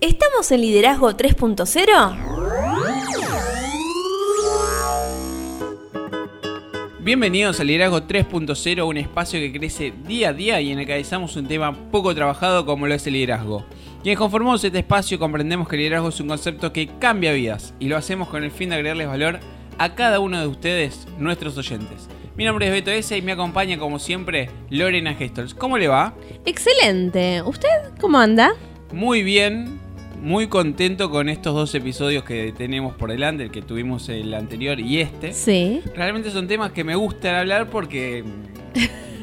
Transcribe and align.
¿Estamos 0.00 0.50
en 0.50 0.62
Liderazgo 0.62 1.10
3.0? 1.10 2.16
Bienvenidos 7.00 7.60
a 7.60 7.64
Liderazgo 7.64 8.00
3.0, 8.00 8.88
un 8.88 8.96
espacio 8.96 9.38
que 9.40 9.52
crece 9.52 9.92
día 10.06 10.30
a 10.30 10.32
día 10.32 10.58
y 10.62 10.70
en 10.70 10.78
el 10.78 10.86
que 10.86 10.92
analizamos 10.92 11.36
un 11.36 11.46
tema 11.46 11.90
poco 11.90 12.14
trabajado 12.14 12.64
como 12.64 12.86
lo 12.86 12.94
es 12.94 13.06
el 13.06 13.12
liderazgo. 13.12 13.66
Quienes 14.02 14.18
conformamos 14.18 14.64
este 14.64 14.78
espacio 14.78 15.18
comprendemos 15.18 15.68
que 15.68 15.76
el 15.76 15.80
liderazgo 15.82 16.08
es 16.08 16.18
un 16.18 16.28
concepto 16.28 16.72
que 16.72 16.88
cambia 16.98 17.32
vidas 17.32 17.74
y 17.78 17.88
lo 17.88 17.98
hacemos 17.98 18.28
con 18.28 18.42
el 18.42 18.50
fin 18.50 18.70
de 18.70 18.76
agregarles 18.76 19.06
valor 19.06 19.40
a 19.76 19.94
cada 19.94 20.20
uno 20.20 20.40
de 20.40 20.46
ustedes, 20.46 21.06
nuestros 21.18 21.58
oyentes. 21.58 22.08
Mi 22.36 22.46
nombre 22.46 22.68
es 22.68 22.72
Beto 22.72 22.90
S 22.90 23.14
y 23.14 23.20
me 23.20 23.32
acompaña 23.32 23.78
como 23.78 23.98
siempre 23.98 24.48
Lorena 24.70 25.12
Gestols. 25.12 25.52
¿Cómo 25.52 25.76
le 25.76 25.88
va? 25.88 26.14
Excelente. 26.46 27.42
¿Usted 27.42 27.68
cómo 28.00 28.18
anda? 28.18 28.54
Muy 28.92 29.22
bien, 29.22 29.79
muy 30.20 30.48
contento 30.48 31.10
con 31.10 31.28
estos 31.28 31.54
dos 31.54 31.74
episodios 31.74 32.24
que 32.24 32.52
tenemos 32.56 32.94
por 32.94 33.10
delante, 33.10 33.44
el 33.44 33.50
que 33.50 33.62
tuvimos 33.62 34.08
el 34.08 34.34
anterior 34.34 34.78
y 34.78 35.00
este. 35.00 35.32
Sí. 35.32 35.82
Realmente 35.94 36.30
son 36.30 36.46
temas 36.46 36.72
que 36.72 36.84
me 36.84 36.94
gustan 36.94 37.34
hablar 37.36 37.70
porque 37.70 38.24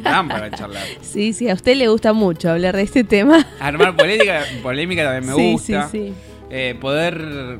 dan 0.03 0.27
para 0.27 0.49
charlar. 0.57 0.83
Sí, 1.01 1.33
sí, 1.33 1.49
a 1.49 1.53
usted 1.53 1.75
le 1.75 1.87
gusta 1.87 2.13
mucho 2.13 2.49
hablar 2.49 2.75
de 2.75 2.83
este 2.83 3.03
tema. 3.03 3.47
Armar 3.59 3.95
polémica, 3.95 4.43
polémica 4.63 5.03
también 5.03 5.35
me 5.35 5.41
sí, 5.41 5.51
gusta. 5.51 5.89
Sí, 5.89 6.07
sí. 6.07 6.13
Eh, 6.49 6.75
poder 6.79 7.59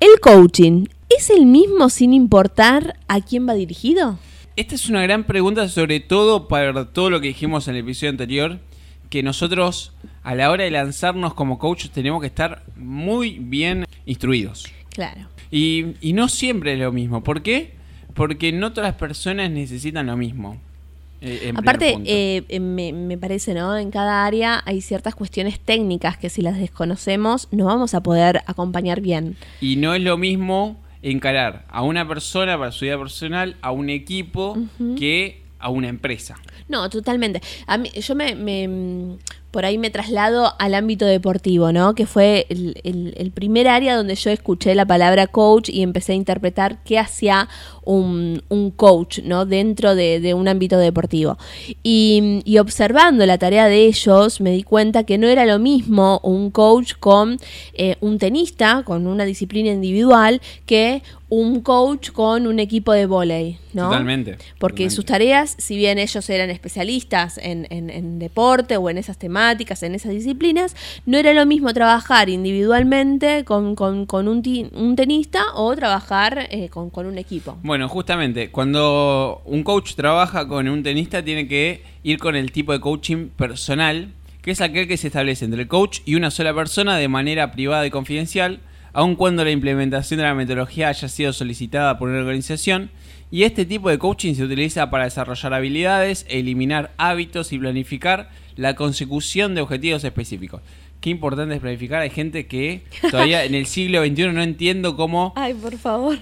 ¿El 0.00 0.20
coaching 0.22 0.86
es 1.10 1.28
el 1.28 1.44
mismo 1.44 1.90
sin 1.90 2.14
importar 2.14 2.98
a 3.08 3.20
quién 3.20 3.46
va 3.46 3.52
dirigido? 3.52 4.18
Esta 4.56 4.74
es 4.74 4.88
una 4.88 5.02
gran 5.02 5.24
pregunta, 5.24 5.68
sobre 5.68 6.00
todo 6.00 6.48
para 6.48 6.94
todo 6.94 7.10
lo 7.10 7.20
que 7.20 7.28
dijimos 7.28 7.68
en 7.68 7.74
el 7.74 7.82
episodio 7.82 8.08
anterior, 8.08 8.58
que 9.10 9.22
nosotros 9.22 9.92
a 10.22 10.34
la 10.34 10.50
hora 10.50 10.64
de 10.64 10.70
lanzarnos 10.70 11.34
como 11.34 11.58
coaches 11.58 11.90
tenemos 11.90 12.20
que 12.20 12.28
estar 12.28 12.62
muy 12.76 13.38
bien 13.38 13.84
instruidos. 14.06 14.70
Claro. 14.90 15.22
Y, 15.50 15.96
y 16.00 16.12
no 16.14 16.28
siempre 16.28 16.72
es 16.74 16.78
lo 16.78 16.92
mismo. 16.92 17.22
¿Por 17.22 17.42
qué? 17.42 17.74
Porque 18.14 18.52
no 18.52 18.72
todas 18.72 18.90
las 18.90 18.98
personas 18.98 19.50
necesitan 19.50 20.06
lo 20.06 20.16
mismo. 20.16 20.56
eh, 21.20 21.52
Aparte, 21.54 21.98
eh, 22.04 22.44
eh, 22.48 22.60
me, 22.60 22.92
me 22.92 23.18
parece, 23.18 23.52
¿no? 23.54 23.76
En 23.76 23.90
cada 23.90 24.24
área 24.24 24.62
hay 24.64 24.80
ciertas 24.80 25.14
cuestiones 25.14 25.58
técnicas 25.60 26.16
que 26.16 26.30
si 26.30 26.40
las 26.42 26.58
desconocemos 26.58 27.48
no 27.50 27.66
vamos 27.66 27.94
a 27.94 28.02
poder 28.02 28.42
acompañar 28.46 29.00
bien. 29.00 29.36
Y 29.60 29.76
no 29.76 29.94
es 29.94 30.02
lo 30.02 30.16
mismo 30.16 30.80
encarar 31.02 31.64
a 31.68 31.82
una 31.82 32.06
persona 32.06 32.58
para 32.58 32.72
su 32.72 32.84
vida 32.84 32.98
personal, 32.98 33.56
a 33.62 33.70
un 33.72 33.90
equipo, 33.90 34.56
que 34.98 35.39
a 35.60 35.68
una 35.68 35.88
empresa. 35.88 36.36
No, 36.68 36.88
totalmente. 36.88 37.40
A 37.66 37.76
mí, 37.78 37.90
yo 37.90 38.14
me, 38.14 38.34
me, 38.34 39.18
por 39.50 39.64
ahí 39.64 39.78
me 39.78 39.90
traslado 39.90 40.52
al 40.58 40.74
ámbito 40.74 41.06
deportivo, 41.06 41.72
¿no? 41.72 41.94
Que 41.94 42.06
fue 42.06 42.46
el, 42.48 42.80
el- 42.84 43.14
el 43.16 43.30
primer 43.32 43.66
área 43.68 43.96
donde 43.96 44.14
yo 44.14 44.30
escuché 44.30 44.74
la 44.74 44.86
palabra 44.86 45.26
coach 45.26 45.68
y 45.68 45.82
empecé 45.82 46.12
a 46.12 46.16
interpretar 46.16 46.82
qué 46.84 46.98
hacía 46.98 47.48
un, 47.82 48.42
un 48.48 48.70
coach, 48.70 49.20
¿no? 49.24 49.46
Dentro 49.46 49.94
de, 49.94 50.20
de 50.20 50.34
un 50.34 50.46
ámbito 50.48 50.78
deportivo. 50.78 51.36
Y, 51.82 52.42
y 52.44 52.58
observando 52.58 53.26
la 53.26 53.38
tarea 53.38 53.66
de 53.66 53.86
ellos, 53.86 54.40
me 54.40 54.50
di 54.52 54.62
cuenta 54.62 55.04
que 55.04 55.18
no 55.18 55.26
era 55.26 55.44
lo 55.46 55.58
mismo 55.58 56.20
un 56.22 56.50
coach 56.50 56.94
con 57.00 57.38
eh, 57.74 57.96
un 58.00 58.18
tenista, 58.18 58.82
con 58.84 59.06
una 59.06 59.24
disciplina 59.24 59.70
individual, 59.70 60.40
que 60.66 61.02
un 61.28 61.60
coach 61.60 62.10
con 62.10 62.48
un 62.48 62.58
equipo 62.58 62.92
de 62.92 63.06
vóley, 63.06 63.58
¿no? 63.72 63.84
Totalmente. 63.84 64.32
Porque 64.58 64.84
totalmente. 64.84 64.90
sus 64.96 65.04
tareas, 65.04 65.54
si 65.58 65.76
bien 65.76 65.98
ellos 65.98 66.28
eran 66.28 66.50
especialistas 66.50 67.38
en, 67.38 67.66
en- 67.70 67.88
en 67.88 68.18
deporte 68.18 68.76
o 68.76 68.90
en 68.90 68.98
esas 68.98 69.16
temáticas, 69.16 69.39
en 69.40 69.94
esas 69.94 70.12
disciplinas, 70.12 70.76
no 71.06 71.16
era 71.18 71.32
lo 71.32 71.46
mismo 71.46 71.72
trabajar 71.72 72.28
individualmente 72.28 73.44
con, 73.44 73.74
con- 73.74 74.28
un, 74.28 74.42
un 74.72 74.96
tenista 74.96 75.42
o 75.54 75.74
trabajar 75.74 76.46
eh, 76.50 76.68
con, 76.68 76.90
con 76.90 77.06
un 77.06 77.16
equipo. 77.18 77.58
Bueno, 77.62 77.88
justamente, 77.88 78.50
cuando 78.50 79.40
un 79.46 79.62
coach 79.62 79.94
trabaja 79.94 80.46
con 80.46 80.68
un 80.68 80.82
tenista, 80.82 81.24
tiene 81.24 81.48
que 81.48 81.82
ir 82.02 82.18
con 82.18 82.36
el 82.36 82.52
tipo 82.52 82.72
de 82.72 82.80
coaching 82.80 83.28
personal, 83.28 84.08
que 84.42 84.50
es 84.50 84.60
aquel 84.60 84.86
que 84.86 84.96
se 84.96 85.06
establece 85.08 85.44
entre 85.44 85.62
el 85.62 85.68
coach 85.68 86.00
y 86.04 86.14
una 86.14 86.30
sola 86.30 86.54
persona 86.54 86.96
de 86.96 87.08
manera 87.08 87.52
privada 87.52 87.86
y 87.86 87.90
confidencial, 87.90 88.60
aun 88.92 89.14
cuando 89.16 89.44
la 89.44 89.50
implementación 89.50 90.18
de 90.18 90.24
la 90.24 90.34
metodología 90.34 90.88
haya 90.88 91.08
sido 91.08 91.32
solicitada 91.32 91.98
por 91.98 92.08
una 92.08 92.18
organización. 92.20 92.90
Y 93.32 93.44
este 93.44 93.64
tipo 93.64 93.88
de 93.88 93.98
coaching 93.98 94.34
se 94.34 94.42
utiliza 94.42 94.90
para 94.90 95.04
desarrollar 95.04 95.54
habilidades, 95.54 96.26
eliminar 96.28 96.90
hábitos 96.96 97.52
y 97.52 97.58
planificar 97.58 98.28
la 98.56 98.74
consecución 98.74 99.54
de 99.54 99.60
objetivos 99.60 100.04
específicos. 100.04 100.62
Qué 101.00 101.10
importante 101.10 101.54
es 101.54 101.60
planificar. 101.60 102.02
Hay 102.02 102.10
gente 102.10 102.46
que 102.46 102.82
todavía 103.10 103.44
en 103.46 103.54
el 103.54 103.66
siglo 103.66 104.04
XXI 104.04 104.32
no 104.32 104.42
entiendo 104.42 104.96
cómo 104.96 105.32
Ay, 105.36 105.54
por 105.54 105.76
favor. 105.78 106.18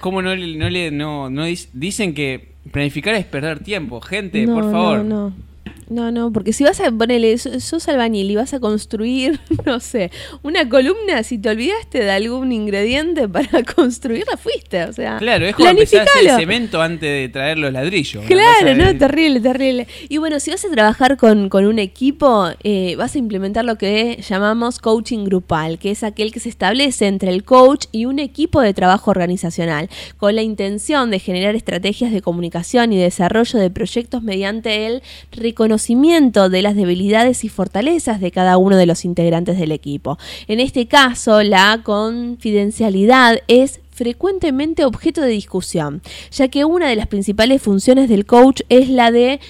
¿Cómo 0.00 0.20
no 0.22 0.34
le, 0.34 0.56
no 0.56 0.68
le, 0.68 0.90
no, 0.90 1.30
no 1.30 1.44
dicen 1.72 2.14
que 2.14 2.52
planificar 2.70 3.14
es 3.14 3.24
perder 3.24 3.60
tiempo? 3.60 4.00
Gente, 4.00 4.44
no, 4.46 4.54
por 4.54 4.70
favor. 4.70 4.98
No, 4.98 5.30
no. 5.30 5.51
No, 5.92 6.10
no, 6.10 6.32
porque 6.32 6.52
si 6.52 6.64
vas 6.64 6.80
a 6.80 6.90
ponerle, 6.90 7.36
sos 7.36 7.88
albañil 7.88 8.30
y 8.30 8.36
vas 8.36 8.54
a 8.54 8.60
construir, 8.60 9.40
no 9.66 9.78
sé, 9.80 10.10
una 10.42 10.68
columna, 10.68 11.22
si 11.22 11.36
te 11.38 11.50
olvidaste 11.50 12.02
de 12.02 12.10
algún 12.10 12.50
ingrediente 12.52 13.28
para 13.28 13.62
construirla, 13.76 14.36
fuiste, 14.38 14.84
o 14.84 14.92
sea, 14.92 15.18
Claro, 15.18 15.46
es 15.46 15.54
como 15.54 15.68
empezar 15.68 16.00
a 16.00 16.04
hacer 16.04 16.30
el 16.30 16.36
cemento 16.36 16.80
antes 16.80 17.08
de 17.10 17.28
traer 17.28 17.58
los 17.58 17.72
ladrillos. 17.72 18.24
Claro, 18.26 18.74
no, 18.74 18.86
de- 18.86 18.94
terrible, 18.94 19.40
terrible. 19.40 19.86
Y 20.08 20.16
bueno, 20.18 20.40
si 20.40 20.50
vas 20.50 20.64
a 20.64 20.70
trabajar 20.70 21.16
con, 21.16 21.48
con 21.50 21.66
un 21.66 21.78
equipo, 21.78 22.48
eh, 22.64 22.94
vas 22.96 23.14
a 23.14 23.18
implementar 23.18 23.64
lo 23.64 23.76
que 23.76 24.22
llamamos 24.26 24.78
coaching 24.78 25.24
grupal, 25.24 25.78
que 25.78 25.90
es 25.90 26.02
aquel 26.04 26.32
que 26.32 26.40
se 26.40 26.48
establece 26.48 27.06
entre 27.06 27.30
el 27.30 27.44
coach 27.44 27.84
y 27.92 28.06
un 28.06 28.18
equipo 28.18 28.60
de 28.62 28.72
trabajo 28.72 29.10
organizacional, 29.10 29.90
con 30.16 30.34
la 30.36 30.42
intención 30.42 31.10
de 31.10 31.18
generar 31.18 31.54
estrategias 31.54 32.12
de 32.12 32.22
comunicación 32.22 32.92
y 32.92 32.96
desarrollo 32.98 33.58
de 33.58 33.68
proyectos 33.70 34.22
mediante 34.22 34.86
el 34.86 35.02
reconocimiento 35.32 35.81
de 35.88 36.62
las 36.62 36.76
debilidades 36.76 37.44
y 37.44 37.48
fortalezas 37.48 38.20
de 38.20 38.30
cada 38.30 38.56
uno 38.56 38.76
de 38.76 38.86
los 38.86 39.04
integrantes 39.04 39.58
del 39.58 39.72
equipo. 39.72 40.18
En 40.46 40.60
este 40.60 40.86
caso, 40.86 41.42
la 41.42 41.80
confidencialidad 41.82 43.38
es 43.48 43.80
frecuentemente 43.90 44.84
objeto 44.84 45.20
de 45.20 45.28
discusión, 45.28 46.02
ya 46.30 46.48
que 46.48 46.64
una 46.64 46.88
de 46.88 46.96
las 46.96 47.08
principales 47.08 47.60
funciones 47.60 48.08
del 48.08 48.26
coach 48.26 48.62
es 48.68 48.88
la 48.88 49.10
de 49.10 49.40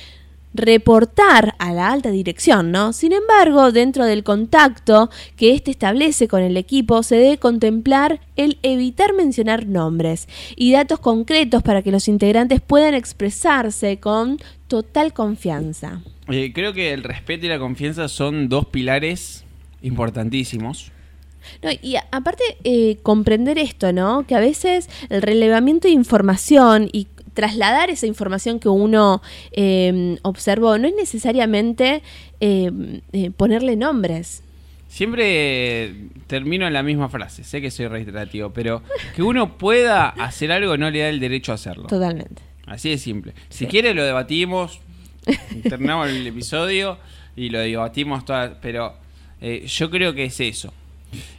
reportar 0.54 1.54
a 1.58 1.72
la 1.72 1.92
alta 1.92 2.10
dirección, 2.10 2.70
¿no? 2.72 2.92
Sin 2.92 3.12
embargo, 3.12 3.72
dentro 3.72 4.04
del 4.04 4.24
contacto 4.24 5.10
que 5.36 5.54
éste 5.54 5.70
establece 5.70 6.28
con 6.28 6.42
el 6.42 6.56
equipo, 6.56 7.02
se 7.02 7.16
debe 7.16 7.38
contemplar 7.38 8.20
el 8.36 8.58
evitar 8.62 9.14
mencionar 9.14 9.66
nombres 9.66 10.28
y 10.56 10.72
datos 10.72 11.00
concretos 11.00 11.62
para 11.62 11.82
que 11.82 11.92
los 11.92 12.08
integrantes 12.08 12.60
puedan 12.60 12.94
expresarse 12.94 13.98
con 13.98 14.38
total 14.68 15.12
confianza. 15.12 16.02
Eh, 16.28 16.52
creo 16.52 16.72
que 16.72 16.92
el 16.92 17.02
respeto 17.02 17.46
y 17.46 17.48
la 17.48 17.58
confianza 17.58 18.08
son 18.08 18.48
dos 18.48 18.66
pilares 18.66 19.44
importantísimos. 19.82 20.92
No, 21.62 21.70
y 21.82 21.96
aparte, 22.10 22.42
eh, 22.64 22.98
comprender 23.02 23.58
esto, 23.58 23.92
¿no? 23.92 24.26
Que 24.26 24.34
a 24.34 24.40
veces 24.40 24.88
el 25.08 25.22
relevamiento 25.22 25.88
de 25.88 25.94
información 25.94 26.88
y 26.92 27.06
trasladar 27.34 27.90
esa 27.90 28.06
información 28.06 28.58
que 28.60 28.68
uno 28.68 29.22
eh, 29.52 30.18
observó 30.22 30.78
no 30.78 30.88
es 30.88 30.94
necesariamente 30.94 32.02
eh, 32.40 32.70
eh, 33.12 33.30
ponerle 33.30 33.76
nombres. 33.76 34.42
Siempre 34.88 35.94
termino 36.26 36.66
en 36.66 36.74
la 36.74 36.82
misma 36.82 37.08
frase, 37.08 37.44
sé 37.44 37.60
que 37.62 37.70
soy 37.70 37.86
reiterativo, 37.88 38.50
pero 38.52 38.82
que 39.16 39.22
uno 39.22 39.56
pueda 39.56 40.08
hacer 40.10 40.52
algo 40.52 40.76
no 40.76 40.90
le 40.90 40.98
da 41.00 41.08
el 41.08 41.18
derecho 41.18 41.52
a 41.52 41.54
hacerlo. 41.54 41.84
Totalmente. 41.86 42.42
Así 42.66 42.90
de 42.90 42.98
simple. 42.98 43.32
Si 43.48 43.64
Sí. 43.64 43.66
quiere 43.66 43.94
lo 43.94 44.04
debatimos, 44.04 44.80
terminamos 45.68 46.08
el 46.10 46.26
episodio 46.26 46.98
y 47.34 47.48
lo 47.48 47.60
debatimos 47.60 48.24
todas, 48.24 48.52
pero 48.60 48.94
eh, 49.40 49.64
yo 49.66 49.90
creo 49.90 50.14
que 50.14 50.24
es 50.24 50.38
eso. 50.40 50.72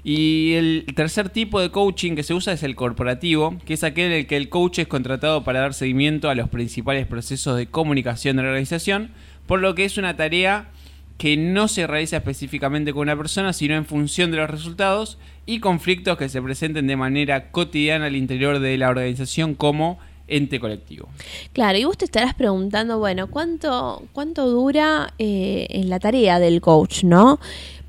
Y 0.04 0.54
el 0.54 0.86
tercer 0.96 1.30
tipo 1.30 1.60
de 1.60 1.72
coaching 1.72 2.16
que 2.16 2.24
se 2.24 2.34
usa 2.34 2.54
es 2.54 2.64
el 2.64 2.76
corporativo, 2.76 3.58
que 3.66 3.74
es 3.74 3.84
aquel 3.84 4.08
en 4.08 4.12
el 4.12 4.28
que 4.28 4.38
el 4.38 4.50
coach 4.50 4.80
es 4.80 4.88
contratado 4.88 5.44
para 5.44 5.62
dar 5.62 5.74
seguimiento 5.74 6.30
a 6.30 6.36
los 6.36 6.50
principales 6.50 7.08
procesos 7.08 7.58
de 7.58 7.68
comunicación 7.68 8.38
de 8.38 8.44
la 8.44 8.50
organización, 8.50 9.12
por 9.48 9.60
lo 9.60 9.76
que 9.76 9.86
es 9.86 9.98
una 9.98 10.16
tarea 10.16 10.70
que 11.18 11.38
no 11.38 11.68
se 11.68 11.88
realiza 11.88 12.18
específicamente 12.18 12.92
con 12.92 13.04
una 13.04 13.16
persona, 13.16 13.54
sino 13.54 13.76
en 13.76 13.86
función 13.86 14.32
de 14.32 14.38
los 14.38 14.50
resultados 14.50 15.18
y 15.46 15.60
conflictos 15.60 16.18
que 16.18 16.30
se 16.30 16.42
presenten 16.42 16.88
de 16.88 16.96
manera 16.96 17.52
cotidiana 17.52 18.08
al 18.08 18.16
interior 18.16 18.60
de 18.60 18.78
la 18.78 18.90
organización 18.90 19.56
como 19.56 20.00
ente 20.28 20.60
colectivo. 20.60 21.10
Claro, 21.52 21.78
y 21.78 21.84
vos 21.84 21.98
te 21.98 22.06
estarás 22.06 22.34
preguntando, 22.34 22.98
bueno, 22.98 23.28
¿cuánto, 23.28 24.04
cuánto 24.14 24.50
dura 24.50 25.14
eh, 25.20 25.82
la 25.86 26.00
tarea 26.00 26.40
del 26.40 26.62
coach, 26.62 27.04
no? 27.04 27.40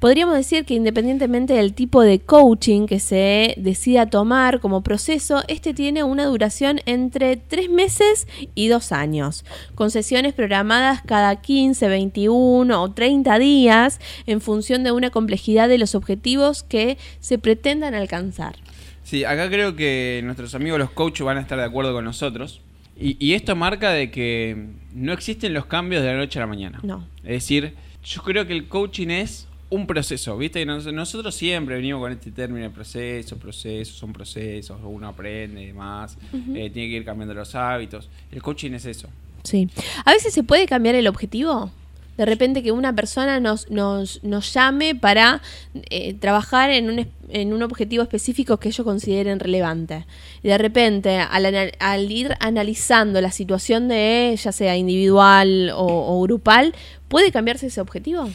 Podríamos 0.04 0.34
decir 0.34 0.66
que 0.66 0.74
independientemente 0.74 1.54
del 1.54 1.72
tipo 1.72 2.02
de 2.02 2.20
coaching 2.20 2.84
que 2.84 3.00
se 3.00 3.54
decida 3.56 4.04
tomar 4.04 4.60
como 4.60 4.82
proceso, 4.82 5.42
este 5.48 5.72
tiene 5.72 6.04
una 6.04 6.26
duración 6.26 6.80
entre 6.84 7.38
tres 7.38 7.70
meses 7.70 8.28
y 8.54 8.68
dos 8.68 8.92
años, 8.92 9.46
con 9.74 9.90
sesiones 9.90 10.34
programadas 10.34 11.00
cada 11.06 11.40
15, 11.40 11.88
21 11.88 12.82
o 12.82 12.92
30 12.92 13.38
días 13.38 13.98
en 14.26 14.42
función 14.42 14.84
de 14.84 14.92
una 14.92 15.08
complejidad 15.08 15.70
de 15.70 15.78
los 15.78 15.94
objetivos 15.94 16.64
que 16.64 16.98
se 17.20 17.38
pretendan 17.38 17.94
alcanzar. 17.94 18.56
Sí, 19.04 19.24
acá 19.24 19.48
creo 19.48 19.74
que 19.74 20.20
nuestros 20.22 20.54
amigos 20.54 20.78
los 20.78 20.90
coaches 20.90 21.24
van 21.24 21.38
a 21.38 21.40
estar 21.40 21.56
de 21.56 21.64
acuerdo 21.64 21.94
con 21.94 22.04
nosotros. 22.04 22.60
Y, 22.94 23.16
y 23.26 23.32
esto 23.32 23.56
marca 23.56 23.90
de 23.92 24.10
que 24.10 24.66
no 24.92 25.14
existen 25.14 25.54
los 25.54 25.64
cambios 25.64 26.02
de 26.02 26.12
la 26.12 26.18
noche 26.18 26.38
a 26.38 26.42
la 26.42 26.46
mañana. 26.46 26.80
No. 26.82 27.08
Es 27.22 27.30
decir, 27.30 27.72
yo 28.04 28.20
creo 28.20 28.46
que 28.46 28.52
el 28.52 28.68
coaching 28.68 29.08
es 29.08 29.48
un 29.74 29.86
proceso, 29.86 30.36
¿viste? 30.38 30.60
Y 30.60 30.66
nos- 30.66 30.86
nosotros 30.92 31.34
siempre 31.34 31.76
venimos 31.76 32.00
con 32.00 32.12
este 32.12 32.30
término 32.30 32.64
de 32.64 32.70
proceso, 32.70 33.36
procesos, 33.36 33.96
son 33.96 34.12
procesos, 34.12 34.78
uno 34.82 35.08
aprende 35.08 35.72
más, 35.72 36.16
eh, 36.32 36.70
tiene 36.70 36.88
que 36.90 36.96
ir 36.96 37.04
cambiando 37.04 37.34
los 37.34 37.54
hábitos. 37.54 38.08
El 38.32 38.42
coaching 38.42 38.72
es 38.72 38.86
eso. 38.86 39.08
Sí. 39.42 39.68
A 40.04 40.12
veces 40.12 40.32
se 40.32 40.42
puede 40.42 40.66
cambiar 40.66 40.94
el 40.94 41.06
objetivo. 41.06 41.70
De 42.16 42.24
repente 42.24 42.62
que 42.62 42.70
una 42.70 42.94
persona 42.94 43.40
nos, 43.40 43.68
nos, 43.72 44.22
nos 44.22 44.54
llame 44.54 44.94
para 44.94 45.42
eh, 45.90 46.14
trabajar 46.14 46.70
en 46.70 46.88
un, 46.88 47.08
en 47.28 47.52
un 47.52 47.62
objetivo 47.64 48.04
específico 48.04 48.58
que 48.58 48.68
ellos 48.68 48.84
consideren 48.84 49.40
relevante. 49.40 50.06
Y 50.44 50.48
de 50.48 50.56
repente, 50.58 51.18
al, 51.18 51.72
al 51.80 52.12
ir 52.12 52.36
analizando 52.38 53.20
la 53.20 53.32
situación 53.32 53.88
de, 53.88 54.38
ya 54.40 54.52
sea 54.52 54.76
individual 54.76 55.72
o, 55.74 55.84
o 55.84 56.22
grupal, 56.22 56.72
¿puede 57.08 57.32
cambiarse 57.32 57.66
ese 57.66 57.80
objetivo? 57.80 58.30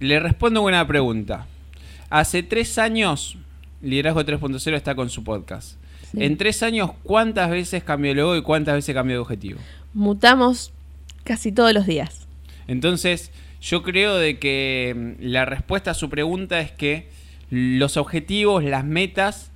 Le 0.00 0.18
respondo 0.20 0.62
buena 0.62 0.86
pregunta. 0.86 1.46
Hace 2.08 2.42
tres 2.42 2.78
años, 2.78 3.36
Liderazgo 3.82 4.22
3.0 4.24 4.74
está 4.74 4.94
con 4.94 5.10
su 5.10 5.22
podcast. 5.24 5.76
Sí. 6.10 6.24
En 6.24 6.36
tres 6.36 6.62
años, 6.62 6.90
¿cuántas 7.02 7.50
veces 7.50 7.84
cambió 7.84 8.10
el 8.12 8.16
logo 8.18 8.36
y 8.36 8.42
cuántas 8.42 8.74
veces 8.74 8.94
cambió 8.94 9.16
de 9.16 9.20
objetivo? 9.20 9.60
Mutamos 9.94 10.72
casi 11.24 11.52
todos 11.52 11.72
los 11.72 11.86
días. 11.86 12.26
Entonces, 12.66 13.30
yo 13.60 13.82
creo 13.82 14.16
de 14.16 14.38
que 14.38 15.16
mm, 15.20 15.24
la 15.24 15.44
respuesta 15.44 15.92
a 15.92 15.94
su 15.94 16.08
pregunta 16.08 16.60
es 16.60 16.72
que 16.72 17.08
los 17.50 17.96
objetivos, 17.96 18.64
las 18.64 18.84
metas, 18.84 19.50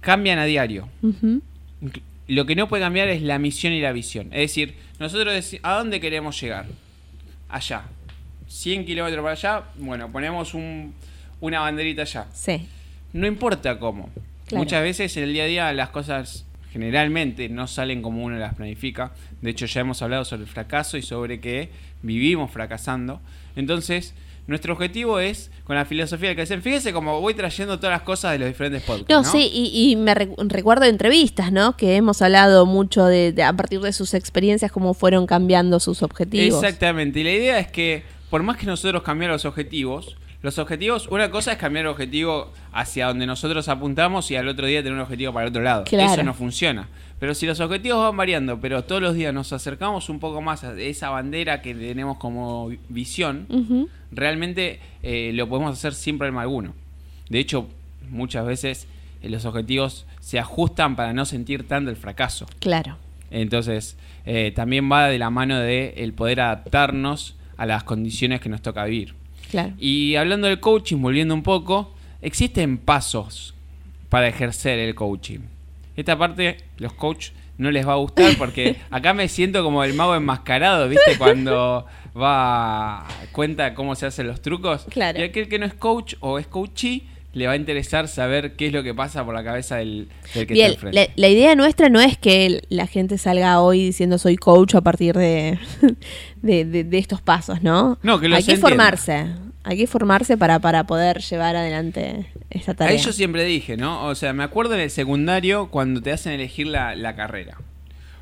cambian 0.00 0.38
a 0.38 0.44
diario. 0.46 0.88
Lo 2.26 2.46
que 2.46 2.54
no 2.56 2.68
puede 2.68 2.82
cambiar 2.82 3.08
es 3.08 3.22
la 3.22 3.38
misión 3.38 3.72
y 3.72 3.80
la 3.80 3.92
visión. 3.92 4.28
Es 4.32 4.40
decir, 4.50 4.74
nosotros 4.98 5.34
deci- 5.34 5.60
¿a 5.62 5.74
dónde 5.76 6.00
queremos 6.00 6.40
llegar? 6.40 6.66
Allá. 7.48 7.82
100 8.50 8.84
kilómetros 8.84 9.22
para 9.22 9.32
allá, 9.32 9.64
bueno, 9.76 10.10
ponemos 10.10 10.54
un- 10.54 10.92
una 11.40 11.60
banderita 11.60 12.02
allá. 12.02 12.26
Sí. 12.32 12.66
No 13.12 13.26
importa 13.26 13.78
cómo. 13.78 14.08
Claro. 14.48 14.64
Muchas 14.64 14.82
veces 14.82 15.16
en 15.16 15.22
el 15.24 15.32
día 15.32 15.44
a 15.44 15.46
día 15.46 15.72
las 15.72 15.90
cosas 15.90 16.44
generalmente 16.72 17.48
no 17.48 17.66
salen 17.66 18.02
como 18.02 18.24
uno 18.24 18.36
las 18.38 18.54
planifica. 18.54 19.12
De 19.40 19.50
hecho, 19.50 19.66
ya 19.66 19.80
hemos 19.82 20.02
hablado 20.02 20.24
sobre 20.24 20.42
el 20.42 20.48
fracaso 20.48 20.96
y 20.96 21.02
sobre 21.02 21.40
que 21.40 21.68
vivimos 22.02 22.50
fracasando. 22.50 23.20
Entonces, 23.56 24.14
nuestro 24.46 24.72
objetivo 24.74 25.20
es, 25.20 25.50
con 25.64 25.76
la 25.76 25.84
filosofía 25.84 26.28
del 26.30 26.36
crecer, 26.36 26.60
fíjese 26.62 26.92
como 26.92 27.20
voy 27.20 27.34
trayendo 27.34 27.78
todas 27.78 27.92
las 27.94 28.02
cosas 28.02 28.32
de 28.32 28.38
los 28.40 28.48
diferentes 28.48 28.82
podcasts. 28.82 29.08
No, 29.10 29.22
¿no? 29.22 29.30
sí, 29.30 29.48
y, 29.52 29.90
y 29.92 29.96
me 29.96 30.14
recu- 30.14 30.34
recuerdo 30.48 30.84
entrevistas, 30.86 31.52
¿no? 31.52 31.76
Que 31.76 31.94
hemos 31.96 32.20
hablado 32.22 32.66
mucho 32.66 33.04
de, 33.06 33.32
de- 33.32 33.42
a 33.44 33.52
partir 33.52 33.80
de 33.80 33.92
sus 33.92 34.14
experiencias, 34.14 34.72
cómo 34.72 34.94
fueron 34.94 35.26
cambiando 35.26 35.78
sus 35.78 36.02
objetivos. 36.02 36.62
Exactamente. 36.62 37.20
Y 37.20 37.24
la 37.24 37.30
idea 37.32 37.58
es 37.60 37.70
que, 37.70 38.02
por 38.30 38.42
más 38.42 38.56
que 38.56 38.66
nosotros 38.66 39.02
cambiemos 39.02 39.34
los 39.34 39.44
objetivos, 39.44 40.16
los 40.42 40.58
objetivos, 40.58 41.06
una 41.08 41.30
cosa 41.30 41.52
es 41.52 41.58
cambiar 41.58 41.84
el 41.84 41.90
objetivo 41.90 42.50
hacia 42.72 43.08
donde 43.08 43.26
nosotros 43.26 43.68
apuntamos 43.68 44.30
y 44.30 44.36
al 44.36 44.48
otro 44.48 44.66
día 44.66 44.82
tener 44.82 44.94
un 44.94 45.00
objetivo 45.00 45.34
para 45.34 45.46
el 45.46 45.50
otro 45.50 45.62
lado. 45.62 45.84
Claro. 45.84 46.12
Eso 46.12 46.22
no 46.22 46.32
funciona. 46.32 46.88
Pero 47.18 47.34
si 47.34 47.44
los 47.44 47.60
objetivos 47.60 48.02
van 48.02 48.16
variando, 48.16 48.58
pero 48.58 48.82
todos 48.84 49.02
los 49.02 49.14
días 49.14 49.34
nos 49.34 49.52
acercamos 49.52 50.08
un 50.08 50.18
poco 50.18 50.40
más 50.40 50.64
a 50.64 50.72
esa 50.80 51.10
bandera 51.10 51.60
que 51.60 51.74
tenemos 51.74 52.16
como 52.16 52.70
visión, 52.88 53.46
realmente 54.10 54.80
eh, 55.02 55.32
lo 55.34 55.46
podemos 55.46 55.76
hacer 55.76 55.92
sin 55.92 56.16
problema 56.16 56.40
alguno. 56.40 56.72
De 57.28 57.38
hecho, 57.38 57.68
muchas 58.08 58.46
veces 58.46 58.86
eh, 59.22 59.28
los 59.28 59.44
objetivos 59.44 60.06
se 60.20 60.38
ajustan 60.38 60.96
para 60.96 61.12
no 61.12 61.26
sentir 61.26 61.68
tanto 61.68 61.90
el 61.90 61.96
fracaso. 61.96 62.46
Claro. 62.60 62.96
Entonces, 63.30 63.98
eh, 64.24 64.52
también 64.56 64.90
va 64.90 65.08
de 65.08 65.18
la 65.18 65.28
mano 65.28 65.58
de 65.58 65.94
el 65.98 66.14
poder 66.14 66.40
adaptarnos 66.40 67.36
a 67.60 67.66
las 67.66 67.84
condiciones 67.84 68.40
que 68.40 68.48
nos 68.48 68.62
toca 68.62 68.86
vivir. 68.86 69.14
Claro. 69.50 69.74
Y 69.78 70.16
hablando 70.16 70.46
del 70.46 70.60
coaching, 70.60 70.96
volviendo 70.96 71.34
un 71.34 71.42
poco, 71.42 71.92
existen 72.22 72.78
pasos 72.78 73.54
para 74.08 74.28
ejercer 74.28 74.78
el 74.78 74.94
coaching. 74.94 75.40
Esta 75.94 76.16
parte 76.16 76.56
los 76.78 76.94
coaches 76.94 77.34
no 77.58 77.70
les 77.70 77.86
va 77.86 77.92
a 77.92 77.96
gustar 77.96 78.34
porque 78.38 78.76
acá 78.90 79.12
me 79.12 79.28
siento 79.28 79.62
como 79.62 79.84
el 79.84 79.92
mago 79.92 80.14
enmascarado, 80.14 80.88
¿viste? 80.88 81.18
Cuando 81.18 81.84
va 82.18 83.06
cuenta 83.32 83.74
cómo 83.74 83.94
se 83.94 84.06
hacen 84.06 84.26
los 84.26 84.40
trucos. 84.40 84.86
Claro. 84.88 85.20
Y 85.20 85.22
aquel 85.24 85.46
que 85.46 85.58
no 85.58 85.66
es 85.66 85.74
coach 85.74 86.14
o 86.20 86.38
es 86.38 86.46
coachee 86.46 87.06
le 87.32 87.46
va 87.46 87.52
a 87.52 87.56
interesar 87.56 88.08
saber 88.08 88.56
qué 88.56 88.66
es 88.66 88.72
lo 88.72 88.82
que 88.82 88.92
pasa 88.94 89.24
por 89.24 89.34
la 89.34 89.44
cabeza 89.44 89.76
del, 89.76 90.08
del 90.34 90.46
que 90.46 90.54
Bien, 90.54 90.72
está 90.72 90.86
enfrente. 90.88 91.12
la, 91.16 91.28
la 91.28 91.28
idea 91.28 91.54
nuestra 91.54 91.88
no 91.88 92.00
es 92.00 92.18
que 92.18 92.60
la 92.70 92.86
gente 92.88 93.18
salga 93.18 93.60
hoy 93.60 93.84
diciendo 93.84 94.18
soy 94.18 94.36
coach 94.36 94.74
a 94.74 94.80
partir 94.80 95.14
de, 95.16 95.58
de, 96.42 96.64
de- 96.64 96.84
de 96.84 96.98
estos 96.98 97.20
pasos, 97.20 97.62
¿no? 97.62 97.98
No, 98.02 98.18
que 98.20 98.26
Hay 98.26 98.32
que 98.32 98.38
entienda. 98.52 98.60
formarse. 98.68 99.26
Hay 99.62 99.76
que 99.76 99.86
formarse 99.86 100.36
para, 100.38 100.58
para 100.58 100.84
poder 100.84 101.18
llevar 101.20 101.54
adelante 101.54 102.26
esta 102.48 102.72
A 102.72 102.74
tarea. 102.76 102.96
eso 102.96 103.12
siempre 103.12 103.44
dije, 103.44 103.76
¿no? 103.76 104.06
O 104.06 104.14
sea, 104.14 104.32
me 104.32 104.42
acuerdo 104.42 104.74
en 104.74 104.80
el 104.80 104.90
secundario 104.90 105.68
cuando 105.70 106.00
te 106.00 106.12
hacen 106.12 106.32
elegir 106.32 106.66
la, 106.66 106.94
la 106.96 107.14
carrera. 107.14 107.58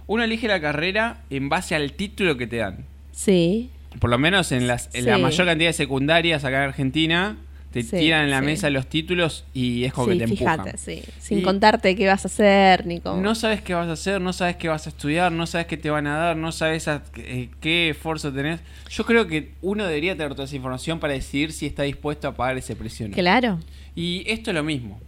Uno 0.08 0.24
elige 0.24 0.48
la 0.48 0.60
carrera 0.60 1.22
en 1.30 1.48
base 1.48 1.74
al 1.76 1.92
título 1.92 2.36
que 2.36 2.46
te 2.48 2.56
dan. 2.56 2.84
Sí. 3.12 3.70
Por 4.00 4.10
lo 4.10 4.18
menos 4.18 4.52
en, 4.52 4.66
las, 4.66 4.90
en 4.94 5.06
la 5.06 5.16
mayor 5.18 5.46
cantidad 5.46 5.68
de 5.68 5.74
secundarias 5.74 6.44
acá 6.44 6.58
en 6.64 6.68
Argentina, 6.70 7.36
te 7.72 7.82
Sí, 7.82 7.98
tiran 7.98 8.24
en 8.24 8.30
la 8.30 8.40
sí. 8.40 8.46
mesa 8.46 8.70
los 8.70 8.86
títulos 8.86 9.44
y 9.52 9.84
es 9.84 9.92
como 9.92 10.06
sí, 10.10 10.14
que 10.18 10.24
te 10.24 10.28
fíjate, 10.28 10.52
empujan. 10.70 10.78
sí. 10.78 11.02
Sin 11.18 11.38
Y- 11.40 11.42
contarte 11.42 11.94
qué 11.94 12.06
vas 12.06 12.24
a 12.24 12.28
hacer 12.28 12.86
ni 12.86 13.00
cómo. 13.00 13.20
No 13.20 13.34
sabes 13.34 13.60
qué 13.60 13.74
vas 13.74 13.88
a 13.88 13.92
hacer, 13.92 14.20
no 14.20 14.32
sabes 14.32 14.56
qué 14.56 14.68
vas 14.68 14.86
a 14.86 14.88
estudiar, 14.90 15.30
no 15.32 15.46
sabes 15.46 15.66
qué 15.66 15.76
te 15.76 15.90
van 15.90 16.06
a 16.06 16.16
dar, 16.16 16.36
no 16.36 16.50
sabes 16.50 16.88
a- 16.88 17.02
eh, 17.16 17.50
qué 17.60 17.90
esfuerzo 17.90 18.32
tenés. 18.32 18.60
Yo 18.90 19.04
creo 19.04 19.26
que 19.26 19.52
uno 19.60 19.84
debería 19.86 20.16
tener 20.16 20.32
toda 20.32 20.44
esa 20.44 20.56
información 20.56 20.98
para 20.98 21.12
decidir 21.12 21.52
si 21.52 21.66
está 21.66 21.82
dispuesto 21.82 22.26
a 22.28 22.34
pagar 22.34 22.56
ese 22.56 22.74
precio 22.74 23.04
o 23.06 23.08
no. 23.10 23.14
Claro. 23.14 23.58
Y 23.94 24.24
esto 24.26 24.50
es 24.50 24.54
lo 24.54 24.62
mismo, 24.62 24.98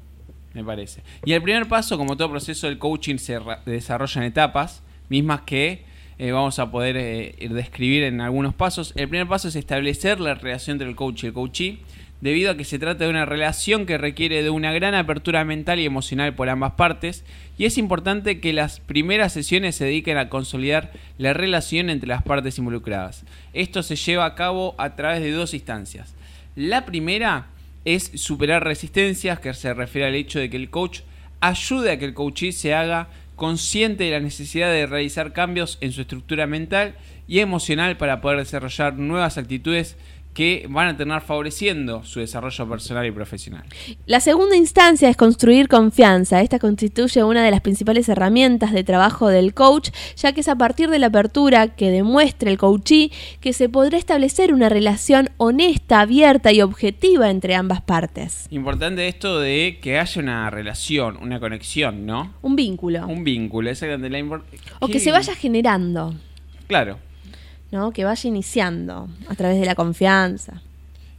me 0.53 0.63
parece. 0.63 1.01
Y 1.25 1.33
el 1.33 1.43
primer 1.43 1.67
paso, 1.67 1.97
como 1.97 2.17
todo 2.17 2.29
proceso 2.31 2.67
del 2.67 2.77
coaching, 2.79 3.17
se 3.17 3.39
desarrolla 3.65 4.21
en 4.21 4.27
etapas, 4.27 4.83
mismas 5.09 5.41
que 5.43 5.89
eh, 6.19 6.33
vamos 6.33 6.59
a 6.59 6.71
poder 6.71 6.99
eh, 6.99 7.35
ir 7.41 7.55
describir 7.55 8.03
en 8.03 8.21
algunos 8.21 8.53
pasos. 8.53 8.93
El 8.97 9.09
primer 9.09 9.27
paso 9.27 9.49
es 9.49 9.57
establecer 9.57 10.21
la 10.21 10.35
relación 10.35 10.75
entre 10.75 10.87
el 10.87 10.95
coach 10.95 11.25
y 11.25 11.29
el 11.29 11.33
coachee, 11.33 11.79
debido 12.21 12.51
a 12.51 12.57
que 12.57 12.65
se 12.65 12.79
trata 12.79 13.05
de 13.05 13.11
una 13.11 13.25
relación 13.25 13.87
que 13.87 13.99
requiere 13.99 14.43
de 14.43 14.51
una 14.51 14.73
gran 14.73 14.95
apertura 14.95 15.45
mental 15.45 15.79
y 15.79 15.87
emocional 15.87 16.35
por 16.35 16.49
ambas 16.49 16.73
partes, 16.73 17.25
y 17.57 17.65
es 17.65 17.79
importante 17.79 18.41
que 18.41 18.53
las 18.53 18.81
primeras 18.81 19.33
sesiones 19.33 19.77
se 19.77 19.85
dediquen 19.85 20.19
a 20.19 20.29
consolidar 20.29 20.93
la 21.19 21.33
relación 21.33 21.91
entre 21.91 22.09
las 22.09 22.23
partes 22.23 22.59
involucradas. 22.59 23.25
Esto 23.53 23.83
se 23.83 23.97
lleva 23.97 24.25
a 24.25 24.35
cabo 24.35 24.75
a 24.79 24.97
través 24.97 25.23
de 25.23 25.33
dos 25.33 25.55
instancias. 25.55 26.15
La 26.57 26.85
primera 26.85 27.47
es 27.85 28.11
superar 28.15 28.65
resistencias, 28.65 29.41
que 29.41 29.55
se 29.55 29.73
refiere 29.73 30.09
al 30.09 30.15
hecho 30.15 30.39
de 30.39 30.51
que 30.51 30.57
el 30.57 30.71
coach 30.71 31.01
ayude 31.41 31.91
a 31.91 31.99
que 31.99 32.05
el 32.05 32.15
coachee 32.15 32.53
se 32.53 32.75
haga 32.75 33.09
consciente 33.37 34.05
de 34.05 34.11
la 34.11 34.21
necesidad 34.21 34.71
de 34.71 34.85
realizar 34.85 35.33
cambios 35.33 35.79
en 35.81 35.93
su 35.93 36.03
estructura 36.03 36.47
mental 36.47 36.95
y 37.27 37.39
emocional 37.39 37.97
para 37.97 38.21
poder 38.21 38.39
desarrollar 38.39 38.99
nuevas 38.99 39.39
actitudes 39.39 39.97
que 40.35 40.67
van 40.71 40.89
a 40.89 40.97
tener 40.97 41.21
favoreciendo 41.23 42.05
su 42.05 42.21
desarrollo 42.21 42.69
personal 42.69 43.07
y 43.07 43.11
profesional. 43.11 43.65
La 44.07 44.21
segunda 44.21 44.57
instancia 44.57 45.09
es 45.09 45.17
construir 45.17 45.69
confianza. 45.69 46.41
Esta 46.41 46.59
constituye 46.59 47.25
una 47.25 47.45
de 47.45 47.51
las 47.51 47.61
principales 47.61 48.09
herramientas 48.09 48.73
de 48.73 48.85
trabajo 48.85 49.29
del 49.29 49.55
coach, 49.55 49.91
ya 50.17 50.33
que 50.33 50.41
es 50.41 50.49
a 50.49 50.57
partir 50.57 50.91
de 50.91 50.99
la 50.99 51.07
apertura 51.07 51.69
que 51.69 51.91
demuestre 51.91 52.51
el 52.51 52.59
coachee 52.59 53.11
que 53.41 53.53
se 53.53 53.69
podrá 53.69 53.99
establecer 53.99 54.55
una 54.55 54.69
relación 54.69 55.31
honesta, 55.37 56.01
abierta 56.01 56.53
y 56.53 56.63
objetiva 56.63 57.31
entre 57.31 57.55
ambas 57.55 57.81
partes. 57.81 58.47
Importante 58.51 59.09
esto 59.09 59.41
de 59.41 59.79
que 59.83 59.99
haya 59.99 60.23
una 60.23 60.51
relación, 60.51 61.17
una 61.21 61.41
conexión, 61.41 62.07
¿no? 62.07 62.35
Un 62.43 62.57
vínculo. 62.57 63.07
Un 63.07 63.25
vínculo, 63.25 63.71
exactamente. 63.71 64.11
La 64.11 64.41
o 64.81 64.89
que 64.89 65.01
se 65.01 65.11
vaya 65.11 65.35
generando. 65.35 66.15
Claro, 66.67 66.99
¿no? 67.71 67.93
que 67.93 68.05
vaya 68.05 68.29
iniciando 68.29 69.09
a 69.29 69.35
través 69.35 69.61
de 69.61 69.67
la 69.67 69.75
confianza. 69.75 70.63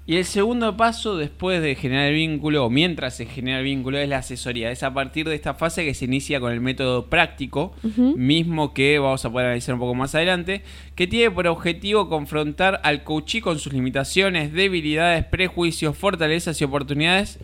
Y 0.08 0.18
el 0.18 0.26
segundo 0.26 0.76
paso 0.76 1.16
después 1.16 1.62
de 1.62 1.76
generar 1.76 2.08
el 2.08 2.16
vínculo, 2.16 2.66
o 2.66 2.70
mientras 2.70 3.16
se 3.16 3.28
genera 3.28 3.60
el 3.60 3.66
vínculo, 3.66 4.00
es 4.00 4.10
la 4.10 4.18
asesoría. 4.18 4.72
Es 4.72 4.82
a 4.82 4.94
partir 4.94 5.30
de 5.30 5.36
esta 5.36 5.54
fase 5.54 5.86
que 5.86 5.94
se 5.94 6.06
inicia 6.06 6.40
con 6.40 6.52
el 6.52 6.60
método 6.60 7.06
práctico, 7.06 7.74
mismo 7.84 8.74
que 8.74 8.98
vamos 8.98 9.24
a 9.24 9.32
poder 9.32 9.46
analizar 9.48 9.76
un 9.76 9.80
poco 9.80 9.94
más 9.94 10.16
adelante, 10.16 10.64
que 10.96 11.08
tiene 11.08 11.30
por 11.30 11.48
objetivo 11.48 12.10
confrontar 12.10 12.82
al 12.84 13.04
coachí 13.04 13.42
con 13.42 13.60
sus 13.60 13.74
limitaciones, 13.74 14.52
debilidades, 14.52 15.24
prejuicios, 15.26 15.96
fortalezas 15.96 16.60
y 16.60 16.64
oportunidades 16.64 17.40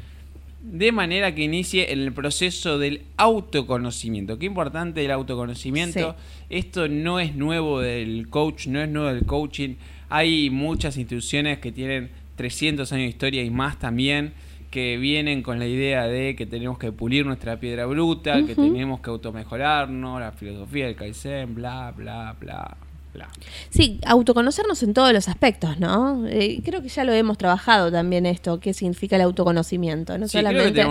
de 0.72 0.92
manera 0.92 1.34
que 1.34 1.44
inicie 1.44 1.94
en 1.94 2.02
el 2.02 2.12
proceso 2.12 2.78
del 2.78 3.04
autoconocimiento. 3.16 4.38
Qué 4.38 4.46
importante 4.48 5.04
el 5.04 5.12
autoconocimiento. 5.12 6.16
Esto 6.50 6.90
no 6.90 7.22
es 7.22 7.36
nuevo 7.36 7.80
del 7.80 8.28
coach, 8.30 8.68
no 8.68 8.82
es 8.82 8.90
nuevo 8.90 9.08
del 9.08 9.26
coaching. 9.26 9.76
Hay 10.10 10.50
muchas 10.50 10.98
instituciones 10.98 11.60
que 11.60 11.72
tienen 11.72 12.10
300 12.36 12.92
años 12.92 13.04
de 13.04 13.10
historia 13.10 13.44
y 13.44 13.50
más 13.50 13.80
también 13.80 14.34
que 14.70 14.98
vienen 14.98 15.42
con 15.42 15.58
la 15.58 15.68
idea 15.68 16.06
de 16.06 16.36
que 16.36 16.46
tenemos 16.46 16.78
que 16.78 16.92
pulir 16.92 17.26
nuestra 17.26 17.58
piedra 17.62 17.86
bruta, 17.86 18.46
que 18.46 18.54
tenemos 18.54 19.00
que 19.00 19.10
automejorarnos, 19.10 20.20
la 20.20 20.34
filosofía 20.34 20.88
del 20.88 20.96
Kaizen, 20.98 21.56
bla, 21.56 21.94
bla, 21.96 22.36
bla. 22.38 22.76
Sí, 23.70 24.00
autoconocernos 24.06 24.82
en 24.84 24.94
todos 24.94 25.14
los 25.14 25.28
aspectos, 25.28 25.80
¿no? 25.80 26.26
Eh, 26.28 26.62
creo 26.64 26.82
que 26.82 26.90
ya 26.90 27.04
lo 27.04 27.14
hemos 27.14 27.38
trabajado 27.38 27.92
también 27.92 28.26
esto, 28.26 28.60
qué 28.60 28.74
significa 28.74 29.16
el 29.16 29.24
autoconocimiento, 29.24 30.18
no 30.18 30.28
solamente 30.28 30.86